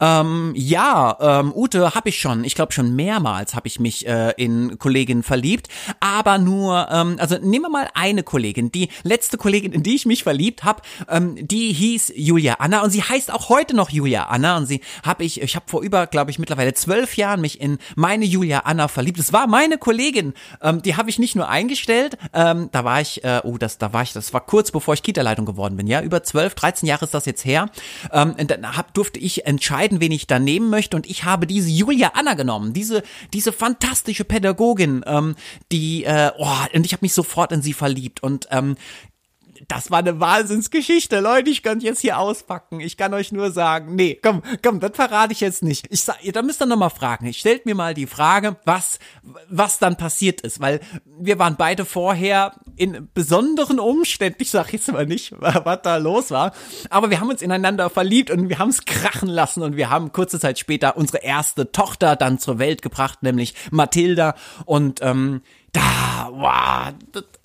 Ähm, 0.00 0.52
ja, 0.56 1.16
ähm, 1.20 1.52
Ute 1.54 1.94
habe 1.94 2.08
ich 2.08 2.18
schon, 2.18 2.44
ich 2.44 2.54
glaube 2.54 2.72
schon 2.72 2.94
mehrmals 2.94 3.54
habe 3.54 3.66
ich 3.68 3.80
mich 3.80 4.06
äh, 4.06 4.32
in 4.36 4.78
Kolleginnen 4.78 5.22
verliebt, 5.22 5.68
aber 6.00 6.38
nur, 6.38 6.88
ähm, 6.90 7.16
also 7.18 7.36
nehmen 7.38 7.66
wir 7.66 7.70
mal 7.70 7.88
eine 7.94 8.22
Kollegin, 8.22 8.72
die 8.72 8.88
letzte 9.02 9.38
Kollegin, 9.38 9.72
in 9.72 9.82
die 9.82 9.94
ich 9.94 10.06
mich 10.06 10.22
verliebt 10.22 10.64
habe, 10.64 10.82
ähm, 11.08 11.36
die 11.46 11.72
hieß 11.72 12.12
Julia 12.16 12.56
Anna 12.58 12.82
und 12.82 12.90
sie 12.90 13.02
heißt 13.02 13.32
auch 13.32 13.48
heute 13.48 13.74
noch 13.74 13.90
Julia 13.90 14.24
Anna 14.24 14.56
und 14.56 14.66
sie 14.66 14.80
habe 15.04 15.24
ich, 15.24 15.40
ich 15.40 15.56
habe 15.56 15.66
vor 15.68 15.82
über, 15.82 16.06
glaube 16.06 16.30
ich, 16.30 16.38
mittlerweile 16.38 16.74
zwölf 16.74 17.16
Jahren 17.16 17.40
mich 17.40 17.60
in 17.60 17.78
meine 17.94 18.24
Julia 18.24 18.60
Anna 18.60 18.88
verliebt. 18.88 19.18
Es 19.18 19.32
war 19.32 19.46
meine 19.46 19.78
Kollegin, 19.78 20.34
ähm, 20.62 20.82
die 20.82 20.96
habe 20.96 21.10
ich 21.10 21.18
nicht 21.18 21.36
nur 21.36 21.48
eingestellt, 21.48 22.18
ähm, 22.32 22.68
da 22.72 22.84
war 22.84 23.00
ich, 23.00 23.24
äh, 23.24 23.40
oh, 23.44 23.58
das, 23.58 23.78
da 23.78 23.92
war 23.92 24.02
ich, 24.02 24.12
das 24.12 24.32
war 24.32 24.44
kurz 24.44 24.70
bevor 24.70 24.94
ich 24.94 25.02
Kita-Leitung 25.02 25.46
geworden 25.46 25.76
bin, 25.76 25.86
ja, 25.86 26.02
über 26.02 26.22
zwölf, 26.22 26.54
dreizehn 26.54 26.88
Jahre 26.88 27.04
ist 27.04 27.14
das 27.14 27.26
jetzt 27.26 27.44
her. 27.44 27.70
Ähm, 28.12 28.34
dann 28.46 28.76
hab, 28.88 28.94
durfte 28.94 29.18
ich 29.18 29.46
entscheiden, 29.46 30.00
wen 30.00 30.12
ich 30.12 30.26
da 30.26 30.38
nehmen 30.38 30.70
möchte. 30.70 30.96
Und 30.96 31.08
ich 31.08 31.24
habe 31.24 31.46
diese 31.46 31.70
Julia 31.70 32.12
Anna 32.14 32.34
genommen, 32.34 32.72
diese 32.72 33.02
diese 33.32 33.52
fantastische 33.52 34.24
Pädagogin, 34.24 35.04
ähm, 35.06 35.36
die 35.70 36.04
äh, 36.04 36.30
oh, 36.38 36.46
und 36.72 36.86
ich 36.86 36.92
habe 36.92 37.04
mich 37.04 37.12
sofort 37.12 37.52
in 37.52 37.62
sie 37.62 37.72
verliebt. 37.72 38.22
Und 38.22 38.48
ähm, 38.50 38.76
das 39.68 39.90
war 39.90 39.98
eine 39.98 40.18
Wahnsinnsgeschichte, 40.18 41.20
Leute. 41.20 41.50
Ich 41.50 41.62
könnte 41.62 41.84
jetzt 41.84 42.00
hier 42.00 42.18
auspacken. 42.18 42.80
Ich 42.80 42.96
kann 42.96 43.12
euch 43.12 43.32
nur 43.32 43.50
sagen, 43.50 43.94
nee, 43.94 44.18
komm, 44.20 44.42
komm, 44.62 44.80
das 44.80 44.92
verrate 44.94 45.34
ich 45.34 45.40
jetzt 45.40 45.62
nicht. 45.62 45.86
Ich 45.90 46.00
sag, 46.00 46.16
da 46.32 46.40
müsst 46.40 46.62
ihr 46.62 46.66
noch 46.66 46.78
mal 46.78 46.88
fragen. 46.88 47.26
Ich 47.26 47.38
stellt 47.38 47.66
mir 47.66 47.74
mal 47.74 47.92
die 47.92 48.06
Frage, 48.06 48.56
was, 48.64 48.98
was 49.50 49.78
dann 49.78 49.96
passiert 49.96 50.40
ist, 50.40 50.60
weil 50.60 50.80
wir 51.04 51.38
waren 51.38 51.56
beide 51.56 51.84
vorher 51.84 52.54
in 52.76 53.08
besonderen 53.12 53.78
Umständen. 53.78 54.38
Ich 54.40 54.50
sag 54.50 54.72
jetzt 54.72 54.90
mal 54.90 55.04
nicht, 55.04 55.34
was 55.38 55.82
da 55.82 55.98
los 55.98 56.30
war, 56.30 56.52
aber 56.88 57.10
wir 57.10 57.20
haben 57.20 57.28
uns 57.28 57.42
ineinander 57.42 57.90
verliebt 57.90 58.30
und 58.30 58.48
wir 58.48 58.58
haben 58.58 58.70
es 58.70 58.86
krachen 58.86 59.28
lassen 59.28 59.62
und 59.62 59.76
wir 59.76 59.90
haben 59.90 60.12
kurze 60.12 60.40
Zeit 60.40 60.58
später 60.58 60.96
unsere 60.96 61.18
erste 61.18 61.72
Tochter 61.72 62.16
dann 62.16 62.38
zur 62.38 62.58
Welt 62.58 62.80
gebracht, 62.80 63.22
nämlich 63.22 63.54
Mathilda 63.70 64.34
und 64.64 65.00
ähm, 65.02 65.42
da, 65.72 66.30
wow, 66.32 66.94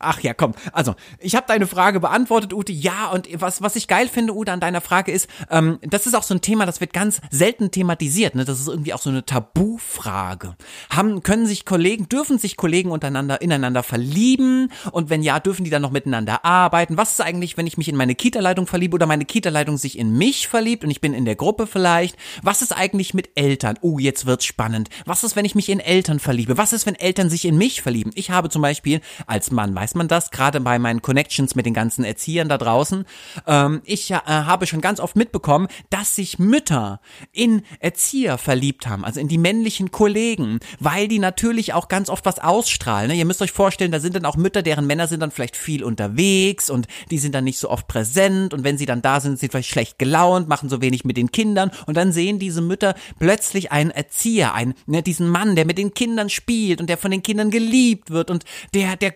ach 0.04 0.20
ja, 0.22 0.34
komm. 0.34 0.54
Also, 0.72 0.96
ich 1.20 1.36
habe 1.36 1.46
deine 1.48 1.68
Frage 1.68 2.00
beantwortet, 2.00 2.54
Ute. 2.54 2.72
Ja, 2.72 3.10
und 3.10 3.28
was, 3.42 3.62
was 3.62 3.76
ich 3.76 3.88
geil 3.88 4.08
finde, 4.08 4.34
Ute, 4.36 4.52
an 4.52 4.60
deiner 4.60 4.82
Frage 4.82 5.12
ist, 5.12 5.28
ähm, 5.50 5.80
das 5.82 6.06
ist 6.06 6.16
auch 6.16 6.24
so 6.24 6.34
ein 6.34 6.42
Thema, 6.42 6.66
das 6.66 6.82
wird 6.82 6.94
ganz 6.94 7.22
selten 7.30 7.72
thematisiert. 7.72 8.36
Ne? 8.36 8.46
Das 8.46 8.60
ist 8.60 8.68
irgendwie 8.68 8.94
auch 8.94 9.02
so 9.02 9.10
eine 9.10 9.26
Tabufrage. 9.26 10.56
Haben, 10.90 11.24
können 11.24 11.48
sich 11.48 11.66
Kollegen, 11.66 12.10
dürfen 12.10 12.38
sich 12.38 12.58
Kollegen 12.58 12.92
untereinander, 12.92 13.42
ineinander 13.42 13.84
verlieben? 13.84 14.72
Und 14.92 15.10
wenn 15.10 15.24
ja, 15.24 15.40
dürfen 15.40 15.64
die 15.64 15.70
dann 15.70 15.82
noch 15.82 15.92
miteinander 15.92 16.46
arbeiten? 16.46 16.98
Was 16.98 17.14
ist 17.14 17.22
eigentlich, 17.22 17.58
wenn 17.58 17.68
ich 17.68 17.78
mich 17.78 17.90
in 17.90 17.96
meine 17.96 18.16
Kita-Leitung 18.16 18.68
verliebe 18.68 18.96
oder 18.96 19.06
meine 19.06 19.26
Kita-Leitung 19.26 19.78
sich 19.78 19.98
in 19.98 20.18
mich 20.18 20.48
verliebt 20.48 20.84
und 20.84 20.92
ich 20.92 21.02
bin 21.02 21.14
in 21.14 21.26
der 21.26 21.36
Gruppe 21.36 21.68
vielleicht? 21.68 22.18
Was 22.42 22.62
ist 22.62 22.76
eigentlich 22.76 23.14
mit 23.14 23.32
Eltern? 23.36 23.78
Oh, 23.82 24.00
jetzt 24.00 24.26
wird's 24.26 24.46
spannend. 24.46 24.90
Was 25.06 25.24
ist, 25.24 25.36
wenn 25.36 25.46
ich 25.46 25.56
mich 25.56 25.70
in 25.70 25.80
Eltern 25.80 26.20
verliebe? 26.20 26.58
Was 26.58 26.74
ist, 26.74 26.86
wenn 26.86 26.96
Eltern 26.96 27.30
sich 27.30 27.46
in 27.46 27.58
mich 27.58 27.82
verlieben? 27.82 28.12
Ich 28.16 28.32
habe 28.32 28.50
zum 28.50 28.62
Beispiel 28.62 29.02
als 29.28 29.52
Mann, 29.52 29.76
weiß 29.76 29.93
man 29.96 30.08
das, 30.08 30.32
gerade 30.32 30.62
bei 30.62 30.80
meinen 30.80 31.02
Connections 31.02 31.56
mit 31.56 31.66
den 31.66 31.74
ganzen 31.74 32.06
Erziehern 32.06 32.50
da 32.50 32.58
draußen, 32.58 33.06
ähm, 33.48 33.82
ich 33.84 34.12
äh, 34.12 34.16
habe 34.26 34.66
schon 34.66 34.82
ganz 34.82 35.00
oft 35.00 35.16
mitbekommen, 35.16 35.68
dass 35.90 36.16
sich 36.16 36.40
Mütter 36.40 37.02
in 37.32 37.64
Erzieher 37.80 38.38
verliebt 38.38 38.88
haben, 38.88 39.04
also 39.04 39.20
in 39.20 39.28
die 39.28 39.38
männlichen 39.38 39.92
Kollegen, 39.92 40.60
weil 40.80 41.08
die 41.08 41.20
natürlich 41.20 41.74
auch 41.74 41.88
ganz 41.88 42.10
oft 42.10 42.26
was 42.26 42.40
ausstrahlen. 42.40 43.10
Ne? 43.10 43.16
Ihr 43.16 43.26
müsst 43.26 43.42
euch 43.42 43.52
vorstellen, 43.52 43.92
da 43.92 44.00
sind 44.00 44.16
dann 44.16 44.26
auch 44.26 44.38
Mütter, 44.38 44.62
deren 44.62 44.88
Männer 44.88 45.08
sind 45.08 45.20
dann 45.20 45.32
vielleicht 45.32 45.58
viel 45.58 45.84
unterwegs 45.84 46.70
und 46.70 46.88
die 47.12 47.18
sind 47.18 47.36
dann 47.36 47.44
nicht 47.44 47.60
so 47.60 47.70
oft 47.70 47.88
präsent 47.88 48.54
und 48.54 48.64
wenn 48.64 48.78
sie 48.78 48.86
dann 48.86 49.02
da 49.02 49.20
sind, 49.20 49.34
sind 49.34 49.40
sie 49.40 49.50
vielleicht 49.50 49.70
schlecht 49.70 50.00
gelaunt, 50.00 50.48
machen 50.48 50.70
so 50.70 50.82
wenig 50.82 51.06
mit 51.06 51.18
den 51.18 51.32
Kindern 51.32 51.72
und 51.88 51.98
dann 51.98 52.12
sehen 52.12 52.40
diese 52.40 52.62
Mütter 52.62 52.96
plötzlich 53.20 53.72
einen 53.72 53.92
Erzieher, 53.92 54.54
einen, 54.54 54.76
ne, 54.86 55.02
diesen 55.02 55.28
Mann, 55.28 55.56
der 55.56 55.66
mit 55.66 55.78
den 55.78 55.94
Kindern 55.94 56.30
spielt 56.30 56.80
und 56.80 56.88
der 56.88 56.98
von 56.98 57.12
den 57.12 57.24
Kindern 57.24 57.50
geliebt 57.50 58.12
wird 58.12 58.30
und 58.30 58.46
der, 58.74 58.96
der 58.96 59.12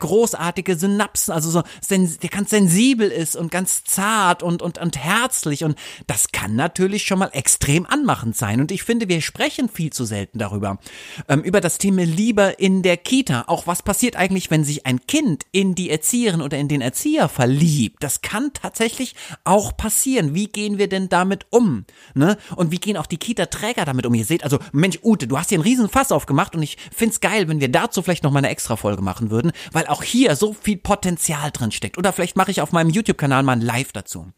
großartige 0.68 0.78
Synapsen, 0.78 1.34
also 1.34 1.50
so, 1.50 1.64
der 1.90 2.30
ganz 2.30 2.50
sensibel 2.50 3.10
ist 3.10 3.36
und 3.36 3.52
ganz 3.52 3.84
zart 3.84 4.44
und, 4.44 4.62
und, 4.62 4.78
und 4.78 4.98
herzlich 4.98 5.64
und 5.64 5.78
das 6.06 6.32
kann 6.32 6.56
natürlich 6.56 7.04
schon 7.06 7.20
mal 7.20 7.30
extrem 7.34 7.86
anmachend 7.86 8.36
sein 8.36 8.62
und 8.62 8.72
ich 8.72 8.84
finde, 8.84 9.08
wir 9.08 9.22
sprechen 9.22 9.70
viel 9.70 9.92
zu 9.92 10.06
selten 10.06 10.40
darüber. 10.40 10.80
Ähm, 11.28 11.42
über 11.42 11.62
das 11.62 11.78
Thema 11.78 12.04
Liebe 12.04 12.56
in 12.58 12.82
der 12.82 12.98
Kita. 12.98 13.46
Auch 13.48 13.68
was 13.68 13.84
passiert 13.84 14.16
eigentlich, 14.16 14.52
wenn 14.52 14.64
sich 14.64 14.86
ein 14.86 15.06
Kind 15.08 15.46
in 15.52 15.76
die 15.76 15.90
Erzieherin 15.90 16.42
oder 16.42 16.58
in 16.58 16.68
den 16.68 16.82
Erzieher 16.82 17.30
verliebt? 17.30 18.04
Das 18.04 18.22
kann 18.22 18.52
tatsächlich 18.54 19.16
auch 19.44 19.76
passieren. 19.78 20.34
Wie 20.34 20.48
gehen 20.48 20.78
wir 20.78 20.90
denn 20.90 21.10
damit 21.10 21.46
um? 21.50 21.86
Ne? 22.14 22.38
Und 22.56 22.72
wie 22.72 22.80
gehen 22.80 22.98
auch 22.98 23.06
die 23.06 23.18
Kita-Träger 23.18 23.86
damit 23.86 24.06
um? 24.06 24.14
Ihr 24.14 24.26
seht, 24.26 24.44
also 24.44 24.60
Mensch, 24.72 25.00
Ute, 25.04 25.28
du 25.28 25.38
hast 25.38 25.50
hier 25.50 25.58
einen 25.58 25.64
riesen 25.64 25.90
Fass 25.90 26.12
aufgemacht 26.12 26.56
und 26.56 26.64
ich 26.64 26.78
find's 26.96 27.20
geil, 27.20 27.48
wenn 27.48 27.62
wir 27.62 27.70
dazu 27.70 28.02
vielleicht 28.02 28.24
noch 28.24 28.32
mal 28.32 28.40
eine 28.40 28.50
extra 28.50 28.76
Folge 28.76 29.02
machen 29.02 29.30
würden, 29.30 29.52
weil 29.72 29.88
auch 29.88 30.04
hier 30.04 30.36
so 30.36 30.47
viel 30.54 30.78
Potenzial 30.78 31.52
drin 31.52 31.72
steckt. 31.72 31.98
Oder 31.98 32.14
vielleicht 32.14 32.36
mache 32.36 32.52
ich 32.52 32.62
auf 32.62 32.72
meinem 32.72 32.90
YouTube-Kanal 32.90 33.44
mal 33.44 33.54
ein 33.54 33.62
Live 33.62 33.92
dazu. 33.92 34.32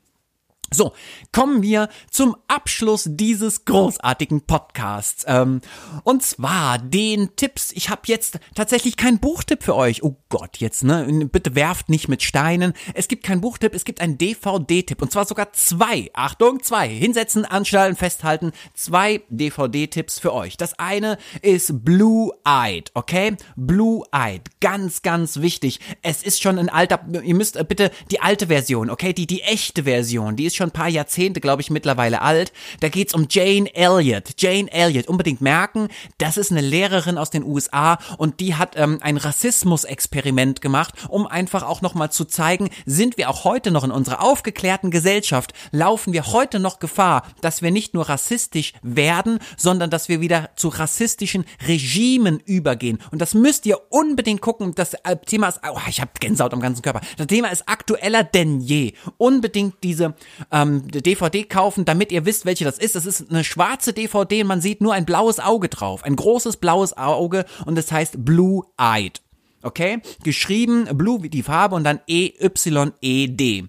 So, 0.72 0.94
kommen 1.32 1.64
wir 1.64 1.90
zum 2.12 2.36
Abschluss 2.48 3.08
dieses 3.08 3.66
großartigen 3.66 4.42
Podcasts. 4.42 5.26
Ähm, 5.28 5.62
und 6.04 6.22
zwar 6.22 6.78
den 6.78 7.36
Tipps. 7.36 7.72
Ich 7.72 7.90
habe 7.90 8.02
jetzt 8.06 8.40
tatsächlich 8.54 8.96
keinen 8.96 9.20
Buchtipp 9.20 9.64
für 9.64 9.76
euch. 9.76 10.04
Oh 10.04 10.18
Gott, 10.30 10.58
jetzt, 10.58 10.84
ne? 10.84 11.28
Bitte 11.32 11.56
werft 11.56 11.90
nicht 11.90 12.08
mit 12.08 12.22
Steinen. 12.22 12.74
Es 12.94 13.08
gibt 13.08 13.24
keinen 13.24 13.42
Buchtipp, 13.42 13.74
es 13.74 13.84
gibt 13.84 14.00
einen 14.00 14.20
DVD-Tipp. 14.20 15.02
Und 15.02 15.12
zwar 15.12 15.26
sogar 15.26 15.54
zwei. 15.54 16.12
Achtung, 16.14 16.62
zwei. 16.62 16.88
Hinsetzen, 16.88 17.46
anschnallen, 17.46 17.96
festhalten. 17.96 18.52
Zwei 18.76 19.22
DVD-Tipps 19.30 20.20
für 20.20 20.34
euch. 20.34 20.56
Das 20.56 20.78
eine 20.78 21.18
ist 21.42 21.84
Blue 21.84 22.32
Eyed, 22.46 22.92
okay? 22.94 23.38
Blue 23.56 24.04
Eyed. 24.12 24.44
Ganz, 24.62 25.02
ganz 25.02 25.42
wichtig. 25.42 25.80
Es 26.04 26.22
ist 26.22 26.44
schon 26.44 26.60
ein 26.60 26.70
alter, 26.70 27.04
ihr 27.24 27.36
müsst 27.36 27.56
äh, 27.56 27.64
bitte 27.64 27.90
die 28.12 28.22
alte 28.22 28.48
Version, 28.48 28.92
okay? 28.92 29.14
Die, 29.14 29.26
die 29.26 29.42
echte 29.42 29.84
Version. 29.84 30.36
Die 30.36 30.46
ist 30.46 30.59
schon 30.60 30.70
ein 30.70 30.72
paar 30.72 30.90
Jahrzehnte, 30.90 31.40
glaube 31.40 31.62
ich, 31.62 31.72
mittlerweile 31.72 32.22
alt. 32.22 32.52
Da 32.82 32.90
geht's 32.90 33.14
um 33.14 33.28
Jane 33.30 33.74
Elliott. 33.74 34.34
Jane 34.38 34.72
Elliott. 34.72 35.08
Unbedingt 35.08 35.42
merken, 35.42 35.88
das 36.18 36.38
ist 36.38 36.52
eine 36.52 36.62
Lehrerin 36.62 37.18
aus 37.18 37.30
den 37.30 37.44
USA 37.44 37.98
und 38.18 38.40
die 38.40 38.56
hat 38.56 38.76
ähm, 38.76 39.00
ein 39.02 39.18
Rassismus-Experiment 39.18 40.62
gemacht, 40.62 40.94
um 41.08 41.26
einfach 41.26 41.64
auch 41.64 41.82
nochmal 41.82 42.12
zu 42.12 42.26
zeigen, 42.26 42.70
sind 42.86 43.18
wir 43.18 43.30
auch 43.30 43.46
heute 43.46 43.72
noch 43.72 43.84
in 43.84 43.92
unserer 43.92 44.22
aufgeklärten 44.22 44.92
Gesellschaft, 44.92 45.54
laufen 45.72 46.14
wir 46.14 46.28
heute 46.28 46.60
noch 46.60 46.80
Gefahr, 46.80 47.24
dass 47.42 47.62
wir 47.62 47.72
nicht 47.72 47.94
nur 47.94 48.10
rassistisch 48.10 48.74
werden, 48.82 49.40
sondern 49.58 49.90
dass 49.90 50.10
wir 50.10 50.22
wieder 50.22 50.50
zu 50.56 50.68
rassistischen 50.68 51.46
Regimen 51.68 52.40
übergehen. 52.46 53.00
Und 53.12 53.22
das 53.22 53.34
müsst 53.34 53.66
ihr 53.66 53.80
unbedingt 53.90 54.42
gucken. 54.42 54.76
Das 54.76 54.94
äh, 54.94 55.16
Thema 55.26 55.48
ist, 55.48 55.62
oh, 55.70 55.80
ich 55.88 56.02
habe 56.02 56.12
Gänsehaut 56.20 56.54
am 56.54 56.60
ganzen 56.60 56.82
Körper. 56.82 57.02
Das 57.18 57.28
Thema 57.28 57.48
ist 57.50 57.68
aktueller 57.68 58.24
denn 58.24 58.60
je. 58.60 58.94
Unbedingt 59.18 59.76
diese 59.84 60.16
ähm, 60.52 60.88
DVD 60.88 61.44
kaufen, 61.44 61.86
damit 61.86 62.12
ihr 62.12 62.26
wisst, 62.26 62.46
welche 62.46 62.66
das 62.66 62.78
ist. 62.78 62.96
Das 62.96 63.06
ist 63.06 63.30
eine 63.30 63.44
schwarze 63.44 63.94
DVD 63.94 64.44
man 64.44 64.62
sieht 64.62 64.82
nur 64.82 64.94
ein 64.94 65.06
blaues 65.06 65.40
Auge 65.40 65.70
drauf. 65.70 66.04
Ein 66.04 66.16
großes 66.16 66.58
blaues 66.58 66.98
Auge 66.98 67.46
und 67.66 67.78
es 67.78 67.92
heißt 67.92 68.26
Blue 68.26 68.64
Eyed. 68.78 69.22
Okay? 69.62 70.02
Geschrieben 70.24 70.86
Blue 70.98 71.24
wie 71.24 71.30
die 71.30 71.44
Farbe 71.44 71.76
und 71.76 71.84
dann 71.84 72.00
E-Y-E-D. 72.08 73.66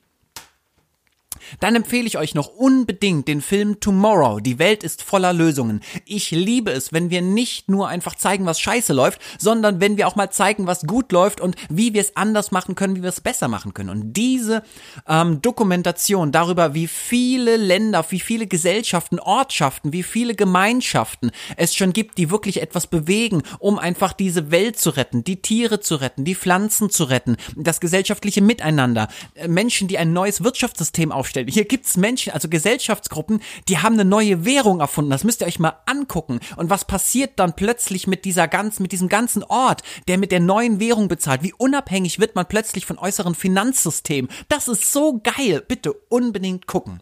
Dann 1.59 1.75
empfehle 1.75 2.07
ich 2.07 2.19
euch 2.19 2.35
noch 2.35 2.49
unbedingt 2.49 3.29
den 3.29 3.41
Film 3.41 3.81
Tomorrow. 3.81 4.41
Die 4.41 4.59
Welt 4.59 4.85
ist 4.85 5.03
voller 5.03 5.33
Lösungen. 5.33 5.81
Ich 6.05 6.31
liebe 6.31 6.71
es, 6.71 6.93
wenn 6.93 7.11
wir 7.11 7.23
nicht 7.23 7.69
nur 7.69 7.89
einfach 7.89 8.15
zeigen, 8.15 8.47
was 8.47 8.61
scheiße 8.61 8.93
läuft, 8.93 9.21
sondern 9.39 9.81
wenn 9.81 9.97
wir 9.97 10.07
auch 10.07 10.17
mal 10.17 10.31
zeigen, 10.31 10.67
was 10.67 10.87
gut 10.87 11.13
läuft 11.13 11.41
und 11.41 11.57
wie 11.69 11.95
wir 11.95 12.01
es 12.01 12.17
anders 12.17 12.51
machen 12.51 12.75
können, 12.75 12.97
wie 12.97 13.03
wir 13.03 13.09
es 13.09 13.21
besser 13.21 13.49
machen 13.49 13.75
können. 13.75 13.91
Und 13.91 14.13
diese 14.13 14.63
ähm, 15.09 15.41
Dokumentation 15.41 16.33
darüber, 16.33 16.75
wie 16.75 16.87
viele 16.87 17.57
Länder, 17.57 18.05
wie 18.11 18.21
viele 18.21 18.47
Gesellschaften, 18.47 19.19
Ortschaften, 19.19 19.93
wie 19.93 20.03
viele 20.03 20.35
Gemeinschaften 20.35 21.31
es 21.57 21.75
schon 21.75 21.93
gibt, 21.93 22.19
die 22.19 22.31
wirklich 22.31 22.61
etwas 22.61 22.87
bewegen, 22.87 23.43
um 23.59 23.79
einfach 23.79 24.13
diese 24.13 24.51
Welt 24.51 24.79
zu 24.79 24.91
retten, 24.91 25.25
die 25.25 25.43
Tiere 25.43 25.81
zu 25.81 25.97
retten, 25.97 26.25
die 26.25 26.35
Pflanzen 26.35 26.91
zu 26.91 27.05
retten, 27.05 27.37
das 27.57 27.81
gesellschaftliche 27.81 28.43
Miteinander, 28.43 29.09
äh, 29.35 29.49
Menschen, 29.49 29.89
die 29.89 29.99
ein 29.99 30.13
neues 30.13 30.43
Wirtschaftssystem 30.45 31.13
aufstellen. 31.21 31.47
Hier 31.47 31.67
gibt's 31.67 31.97
Menschen, 31.97 32.33
also 32.33 32.49
Gesellschaftsgruppen, 32.49 33.41
die 33.69 33.79
haben 33.79 33.95
eine 33.95 34.05
neue 34.05 34.45
Währung 34.45 34.81
erfunden. 34.81 35.11
Das 35.11 35.23
müsst 35.23 35.43
ihr 35.43 35.47
euch 35.47 35.59
mal 35.59 35.79
angucken. 35.87 36.41
Und 36.57 36.71
was 36.71 36.85
passiert 36.85 37.39
dann 37.39 37.55
plötzlich 37.55 38.07
mit 38.07 38.25
dieser 38.25 38.49
ganzen, 38.49 38.83
mit 38.83 38.93
diesem 38.93 39.09
ganzen 39.09 39.45
Ort, 39.45 39.83
der 40.09 40.19
mit 40.19 40.33
der 40.33 40.41
neuen 40.41 40.81
Währung 40.81 41.09
bezahlt? 41.09 41.43
Wie 41.43 41.53
unabhängig 41.53 42.19
wird 42.19 42.35
man 42.35 42.47
plötzlich 42.47 42.87
von 42.87 42.99
äußeren 42.99 43.35
Finanzsystemen? 43.35 44.31
Das 44.49 44.67
ist 44.67 44.93
so 44.93 45.21
geil. 45.23 45.63
Bitte 45.67 45.93
unbedingt 46.09 46.67
gucken. 46.67 47.01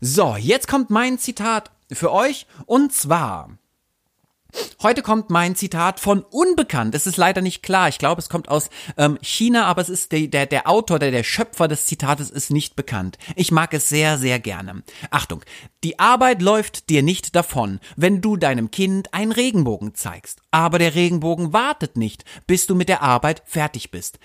So, 0.00 0.36
jetzt 0.36 0.68
kommt 0.68 0.90
mein 0.90 1.18
Zitat 1.18 1.70
für 1.90 2.12
euch 2.12 2.46
und 2.66 2.92
zwar 2.92 3.56
Heute 4.82 5.02
kommt 5.02 5.30
mein 5.30 5.56
Zitat 5.56 6.00
von 6.00 6.22
Unbekannt. 6.22 6.94
Es 6.94 7.06
ist 7.06 7.16
leider 7.16 7.40
nicht 7.40 7.62
klar. 7.62 7.88
Ich 7.88 7.98
glaube, 7.98 8.20
es 8.20 8.28
kommt 8.28 8.48
aus 8.48 8.70
ähm, 8.96 9.18
China, 9.22 9.64
aber 9.64 9.82
es 9.82 9.88
ist 9.88 10.12
der, 10.12 10.26
der, 10.26 10.46
der 10.46 10.68
Autor, 10.68 10.98
der, 10.98 11.10
der 11.10 11.24
Schöpfer 11.24 11.66
des 11.66 11.86
Zitates 11.86 12.30
ist 12.30 12.50
nicht 12.50 12.76
bekannt. 12.76 13.18
Ich 13.34 13.50
mag 13.50 13.74
es 13.74 13.88
sehr, 13.88 14.18
sehr 14.18 14.38
gerne. 14.38 14.82
Achtung, 15.10 15.42
die 15.82 15.98
Arbeit 15.98 16.42
läuft 16.42 16.88
dir 16.90 17.02
nicht 17.02 17.34
davon, 17.34 17.80
wenn 17.96 18.20
du 18.20 18.36
deinem 18.36 18.70
Kind 18.70 19.12
einen 19.14 19.32
Regenbogen 19.32 19.94
zeigst. 19.94 20.40
Aber 20.50 20.78
der 20.78 20.94
Regenbogen 20.94 21.52
wartet 21.52 21.96
nicht, 21.96 22.24
bis 22.46 22.66
du 22.66 22.74
mit 22.74 22.88
der 22.88 23.02
Arbeit 23.02 23.42
fertig 23.46 23.90
bist. 23.90 24.18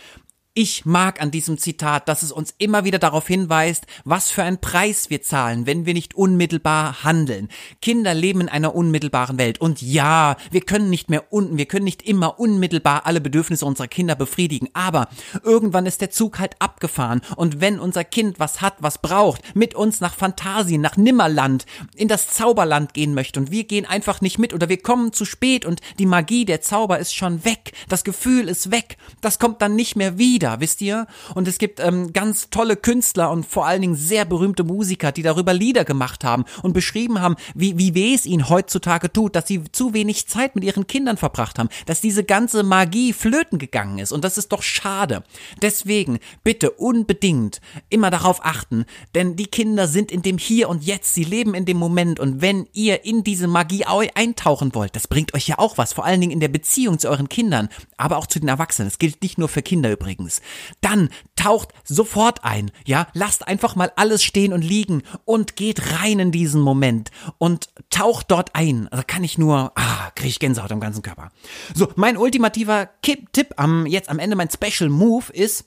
Ich 0.54 0.84
mag 0.84 1.22
an 1.22 1.32
diesem 1.32 1.58
Zitat, 1.58 2.10
dass 2.10 2.24
es 2.24 2.34
uns 2.34 2.54
immer 2.58 2.84
wieder 2.84 3.00
darauf 3.00 3.26
hinweist, 3.26 3.86
was 4.04 4.32
für 4.32 4.44
einen 4.44 4.60
Preis 4.60 5.10
wir 5.10 5.22
zahlen, 5.22 5.66
wenn 5.66 5.86
wir 5.86 5.94
nicht 5.94 6.14
unmittelbar 6.14 7.06
handeln. 7.06 7.48
Kinder 7.82 8.14
leben 8.14 8.42
in 8.42 8.50
einer 8.50 8.76
unmittelbaren 8.76 9.38
Welt. 9.38 9.62
Und 9.62 9.82
ja, 9.82 10.36
wir 10.52 10.60
können 10.60 10.90
nicht 10.90 11.10
mehr 11.10 11.32
unten, 11.32 11.58
wir 11.58 11.68
können 11.68 11.86
nicht 11.86 12.02
immer 12.02 12.38
unmittelbar 12.38 13.06
alle 13.06 13.22
Bedürfnisse 13.22 13.66
unserer 13.66 13.88
Kinder 13.88 14.16
befriedigen, 14.16 14.68
aber 14.74 15.08
irgendwann 15.42 15.86
ist 15.86 16.02
der 16.02 16.12
Zug 16.12 16.38
halt 16.38 16.58
abgefahren. 16.60 17.22
Und 17.38 17.62
wenn 17.62 17.80
unser 17.80 18.04
Kind 18.04 18.38
was 18.38 18.60
hat, 18.60 18.74
was 18.80 18.98
braucht, 18.98 19.56
mit 19.56 19.74
uns 19.74 20.02
nach 20.02 20.16
Fantasien, 20.16 20.82
nach 20.82 20.98
Nimmerland, 20.98 21.66
in 21.96 22.10
das 22.10 22.28
Zauberland 22.28 22.94
gehen 22.94 23.14
möchte 23.14 23.40
und 23.40 23.52
wir 23.52 23.64
gehen 23.64 23.86
einfach 23.86 24.20
nicht 24.20 24.38
mit 24.38 24.54
oder 24.54 24.68
wir 24.68 24.82
kommen 24.82 25.14
zu 25.14 25.24
spät 25.24 25.64
und 25.66 25.80
die 25.98 26.06
Magie, 26.06 26.44
der 26.44 26.60
Zauber 26.60 27.00
ist 27.00 27.16
schon 27.16 27.46
weg, 27.46 27.72
das 27.88 28.04
Gefühl 28.04 28.50
ist 28.50 28.70
weg, 28.70 28.98
das 29.22 29.40
kommt 29.40 29.62
dann 29.62 29.78
nicht 29.78 29.96
mehr 29.96 30.18
wieder 30.18 30.41
wieder, 30.42 30.60
wisst 30.60 30.82
ihr? 30.82 31.06
Und 31.36 31.48
es 31.48 31.60
gibt 31.60 31.80
ähm, 31.80 32.14
ganz 32.14 32.50
tolle 32.50 32.76
Künstler 32.76 33.30
und 33.30 33.46
vor 33.46 33.68
allen 33.68 33.82
Dingen 33.82 33.96
sehr 33.96 34.26
berühmte 34.26 34.64
Musiker, 34.64 35.12
die 35.12 35.22
darüber 35.22 35.54
Lieder 35.54 35.86
gemacht 35.86 36.24
haben 36.24 36.46
und 36.64 36.74
beschrieben 36.74 37.22
haben, 37.22 37.36
wie, 37.54 37.78
wie 37.78 37.94
weh 37.94 38.16
es 38.16 38.26
ihnen 38.26 38.50
heutzutage 38.50 39.14
tut, 39.14 39.36
dass 39.36 39.48
sie 39.48 39.64
zu 39.72 39.94
wenig 39.94 40.28
Zeit 40.28 40.56
mit 40.56 40.64
ihren 40.64 40.88
Kindern 40.88 41.18
verbracht 41.18 41.60
haben, 41.60 41.70
dass 41.86 42.02
diese 42.02 42.24
ganze 42.24 42.64
Magie 42.64 43.14
flöten 43.14 43.60
gegangen 43.60 44.00
ist. 44.00 44.12
Und 44.12 44.24
das 44.24 44.40
ist 44.40 44.52
doch 44.52 44.64
schade. 44.64 45.24
Deswegen 45.62 46.18
bitte 46.44 46.72
unbedingt 46.72 47.62
immer 47.90 48.10
darauf 48.10 48.44
achten, 48.44 48.86
denn 49.14 49.36
die 49.36 49.48
Kinder 49.48 49.88
sind 49.88 50.12
in 50.12 50.24
dem 50.24 50.40
Hier 50.40 50.70
und 50.70 50.84
Jetzt, 50.84 51.14
sie 51.14 51.24
leben 51.24 51.54
in 51.54 51.66
dem 51.66 51.78
Moment 51.78 52.20
und 52.20 52.42
wenn 52.42 52.68
ihr 52.74 53.06
in 53.06 53.24
diese 53.24 53.48
Magie 53.48 53.86
eintauchen 53.86 54.74
wollt, 54.74 54.96
das 54.96 55.08
bringt 55.08 55.36
euch 55.36 55.48
ja 55.48 55.60
auch 55.60 55.78
was, 55.78 55.94
vor 55.94 56.06
allen 56.06 56.20
Dingen 56.20 56.32
in 56.32 56.40
der 56.40 56.48
Beziehung 56.48 56.98
zu 56.98 57.10
euren 57.10 57.30
Kindern, 57.30 57.70
aber 57.98 58.18
auch 58.18 58.26
zu 58.26 58.40
den 58.40 58.48
Erwachsenen. 58.48 58.90
Das 58.90 58.98
gilt 58.98 59.22
nicht 59.22 59.38
nur 59.38 59.48
für 59.48 59.62
Kinder 59.62 59.92
übrigens 59.92 60.31
übrigens. 60.32 60.42
Dann 60.82 61.10
taucht 61.36 61.70
sofort 61.84 62.44
ein, 62.44 62.72
ja, 62.86 63.08
lasst 63.14 63.48
einfach 63.48 63.76
mal 63.76 63.92
alles 63.96 64.24
stehen 64.24 64.54
und 64.54 64.62
liegen 64.62 65.04
und 65.26 65.56
geht 65.56 66.00
rein 66.00 66.20
in 66.20 66.32
diesen 66.32 66.62
Moment 66.62 67.12
und 67.38 67.70
taucht 67.90 68.32
dort 68.32 68.56
ein. 68.56 68.88
Also 68.90 69.04
kann 69.06 69.24
ich 69.24 69.38
nur, 69.38 69.72
ah, 69.76 70.12
kriege 70.16 70.30
ich 70.30 70.40
Gänsehaut 70.40 70.72
am 70.72 70.80
ganzen 70.80 71.02
Körper. 71.02 71.32
So, 71.74 71.90
mein 71.96 72.18
ultimativer 72.18 72.90
Tipp 73.02 73.54
am, 73.58 73.86
jetzt 73.86 74.10
am 74.10 74.20
Ende, 74.20 74.36
mein 74.36 74.50
Special 74.50 74.90
Move 74.90 75.32
ist, 75.34 75.66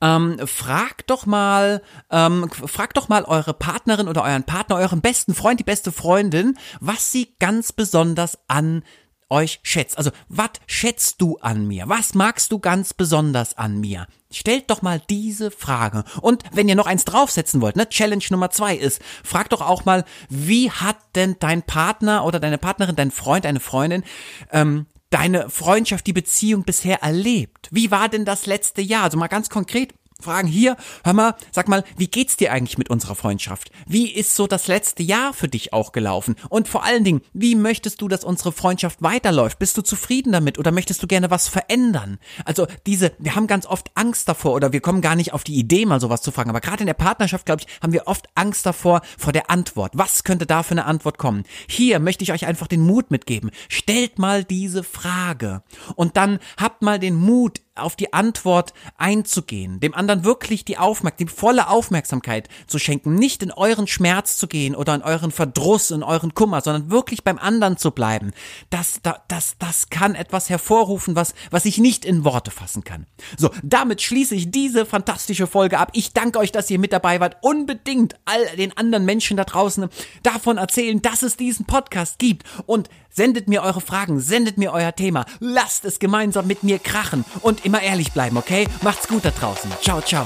ähm, 0.00 0.38
fragt 0.46 1.10
doch 1.10 1.26
mal, 1.26 1.82
ähm, 2.10 2.48
fragt 2.50 2.96
doch 2.96 3.10
mal 3.10 3.24
eure 3.24 3.52
Partnerin 3.52 4.08
oder 4.08 4.22
euren 4.22 4.44
Partner, 4.44 4.76
euren 4.76 5.02
besten 5.02 5.34
Freund, 5.34 5.60
die 5.60 5.64
beste 5.64 5.92
Freundin, 5.92 6.56
was 6.80 7.12
sie 7.12 7.34
ganz 7.38 7.72
besonders 7.72 8.38
an 8.48 8.82
euch 9.30 9.60
schätzt. 9.62 9.98
Also, 9.98 10.10
was 10.28 10.50
schätzt 10.66 11.20
du 11.20 11.38
an 11.38 11.66
mir? 11.66 11.88
Was 11.88 12.14
magst 12.14 12.52
du 12.52 12.58
ganz 12.58 12.94
besonders 12.94 13.56
an 13.56 13.80
mir? 13.80 14.06
Stellt 14.30 14.70
doch 14.70 14.82
mal 14.82 15.00
diese 15.08 15.50
Frage. 15.50 16.04
Und 16.20 16.44
wenn 16.52 16.68
ihr 16.68 16.74
noch 16.74 16.86
eins 16.86 17.04
draufsetzen 17.04 17.60
wollt, 17.60 17.76
ne, 17.76 17.88
Challenge 17.88 18.24
Nummer 18.30 18.50
zwei 18.50 18.76
ist, 18.76 19.00
fragt 19.24 19.52
doch 19.52 19.62
auch 19.62 19.84
mal, 19.84 20.04
wie 20.28 20.70
hat 20.70 20.98
denn 21.14 21.36
dein 21.38 21.62
Partner 21.62 22.24
oder 22.24 22.40
deine 22.40 22.58
Partnerin, 22.58 22.96
dein 22.96 23.10
Freund, 23.10 23.44
deine 23.44 23.60
Freundin, 23.60 24.04
ähm, 24.52 24.86
deine 25.10 25.48
Freundschaft, 25.48 26.06
die 26.06 26.12
Beziehung 26.12 26.64
bisher 26.64 27.02
erlebt? 27.02 27.68
Wie 27.70 27.90
war 27.90 28.08
denn 28.08 28.24
das 28.24 28.46
letzte 28.46 28.82
Jahr? 28.82 29.04
Also 29.04 29.16
mal 29.16 29.28
ganz 29.28 29.48
konkret, 29.48 29.94
fragen 30.20 30.48
hier, 30.48 30.76
hör 31.04 31.12
mal, 31.12 31.36
sag 31.52 31.68
mal, 31.68 31.84
wie 31.96 32.08
geht's 32.08 32.36
dir 32.36 32.50
eigentlich 32.52 32.76
mit 32.76 32.90
unserer 32.90 33.14
Freundschaft? 33.14 33.70
Wie 33.86 34.10
ist 34.10 34.34
so 34.34 34.48
das 34.48 34.66
letzte 34.66 35.04
Jahr 35.04 35.32
für 35.32 35.46
dich 35.46 35.72
auch 35.72 35.92
gelaufen? 35.92 36.34
Und 36.48 36.66
vor 36.66 36.82
allen 36.82 37.04
Dingen, 37.04 37.20
wie 37.32 37.54
möchtest 37.54 38.00
du, 38.00 38.08
dass 38.08 38.24
unsere 38.24 38.50
Freundschaft 38.50 39.00
weiterläuft? 39.00 39.60
Bist 39.60 39.78
du 39.78 39.82
zufrieden 39.82 40.32
damit 40.32 40.58
oder 40.58 40.72
möchtest 40.72 41.04
du 41.04 41.06
gerne 41.06 41.30
was 41.30 41.46
verändern? 41.46 42.18
Also 42.44 42.66
diese, 42.84 43.12
wir 43.20 43.36
haben 43.36 43.46
ganz 43.46 43.64
oft 43.64 43.92
Angst 43.94 44.28
davor 44.28 44.54
oder 44.54 44.72
wir 44.72 44.80
kommen 44.80 45.02
gar 45.02 45.14
nicht 45.14 45.32
auf 45.34 45.44
die 45.44 45.54
Idee, 45.54 45.86
mal 45.86 46.00
sowas 46.00 46.20
zu 46.20 46.32
fragen. 46.32 46.50
Aber 46.50 46.60
gerade 46.60 46.80
in 46.80 46.88
der 46.88 46.94
Partnerschaft, 46.94 47.46
glaube 47.46 47.62
ich, 47.62 47.80
haben 47.80 47.92
wir 47.92 48.08
oft 48.08 48.26
Angst 48.34 48.66
davor, 48.66 49.02
vor 49.16 49.32
der 49.32 49.50
Antwort. 49.50 49.92
Was 49.94 50.24
könnte 50.24 50.46
da 50.46 50.64
für 50.64 50.72
eine 50.72 50.86
Antwort 50.86 51.18
kommen? 51.18 51.44
Hier 51.68 52.00
möchte 52.00 52.24
ich 52.24 52.32
euch 52.32 52.44
einfach 52.44 52.66
den 52.66 52.80
Mut 52.80 53.12
mitgeben. 53.12 53.52
Stellt 53.68 54.18
mal 54.18 54.42
diese 54.42 54.82
Frage 54.82 55.62
und 55.94 56.16
dann 56.16 56.40
habt 56.56 56.82
mal 56.82 56.98
den 56.98 57.14
Mut, 57.14 57.60
auf 57.78 57.96
die 57.96 58.12
Antwort 58.12 58.74
einzugehen, 58.96 59.80
dem 59.80 59.94
anderen 59.94 60.07
anderen 60.08 60.24
wirklich 60.24 60.64
die 60.64 60.78
Aufmerksamkeit, 60.78 61.28
die 61.28 61.34
volle 61.34 61.68
Aufmerksamkeit 61.68 62.48
zu 62.66 62.78
schenken, 62.78 63.14
nicht 63.14 63.42
in 63.42 63.52
euren 63.52 63.86
Schmerz 63.86 64.36
zu 64.36 64.46
gehen 64.46 64.74
oder 64.74 64.94
in 64.94 65.02
euren 65.02 65.30
Verdruss, 65.30 65.90
in 65.90 66.02
euren 66.02 66.34
Kummer, 66.34 66.60
sondern 66.60 66.90
wirklich 66.90 67.24
beim 67.24 67.38
anderen 67.38 67.76
zu 67.76 67.90
bleiben, 67.90 68.32
das, 68.70 69.00
das, 69.28 69.56
das 69.58 69.90
kann 69.90 70.14
etwas 70.14 70.48
hervorrufen, 70.48 71.14
was, 71.14 71.34
was 71.50 71.64
ich 71.64 71.78
nicht 71.78 72.04
in 72.04 72.24
Worte 72.24 72.50
fassen 72.50 72.84
kann. 72.84 73.06
So, 73.36 73.50
damit 73.62 74.02
schließe 74.02 74.34
ich 74.34 74.50
diese 74.50 74.86
fantastische 74.86 75.46
Folge 75.46 75.78
ab. 75.78 75.90
Ich 75.92 76.12
danke 76.12 76.38
euch, 76.38 76.52
dass 76.52 76.70
ihr 76.70 76.78
mit 76.78 76.92
dabei 76.92 77.20
wart. 77.20 77.36
Unbedingt 77.42 78.16
all 78.24 78.44
den 78.56 78.76
anderen 78.76 79.04
Menschen 79.04 79.36
da 79.36 79.44
draußen 79.44 79.88
davon 80.22 80.56
erzählen, 80.56 81.02
dass 81.02 81.22
es 81.22 81.36
diesen 81.36 81.66
Podcast 81.66 82.18
gibt 82.18 82.44
und 82.66 82.88
sendet 83.18 83.48
mir 83.48 83.62
eure 83.64 83.80
Fragen, 83.80 84.20
sendet 84.20 84.58
mir 84.58 84.72
euer 84.72 84.94
Thema. 84.94 85.24
Lasst 85.40 85.84
es 85.84 85.98
gemeinsam 85.98 86.46
mit 86.46 86.62
mir 86.62 86.78
krachen 86.78 87.24
und 87.40 87.64
immer 87.64 87.82
ehrlich 87.82 88.12
bleiben, 88.12 88.36
okay? 88.36 88.68
Macht's 88.82 89.08
gut 89.08 89.24
da 89.24 89.30
draußen. 89.30 89.72
Ciao, 89.82 90.00
ciao. 90.00 90.24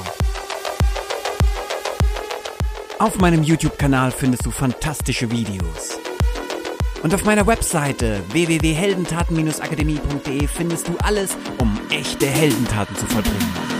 Auf 2.98 3.18
meinem 3.18 3.42
YouTube-Kanal 3.42 4.10
findest 4.10 4.44
du 4.44 4.50
fantastische 4.50 5.30
Videos. 5.30 5.98
Und 7.02 7.14
auf 7.14 7.24
meiner 7.24 7.46
Webseite 7.46 8.22
www.heldentaten-akademie.de 8.28 10.46
findest 10.46 10.88
du 10.88 10.98
alles, 10.98 11.30
um 11.58 11.80
echte 11.88 12.26
Heldentaten 12.26 12.94
zu 12.94 13.06
vollbringen. 13.06 13.71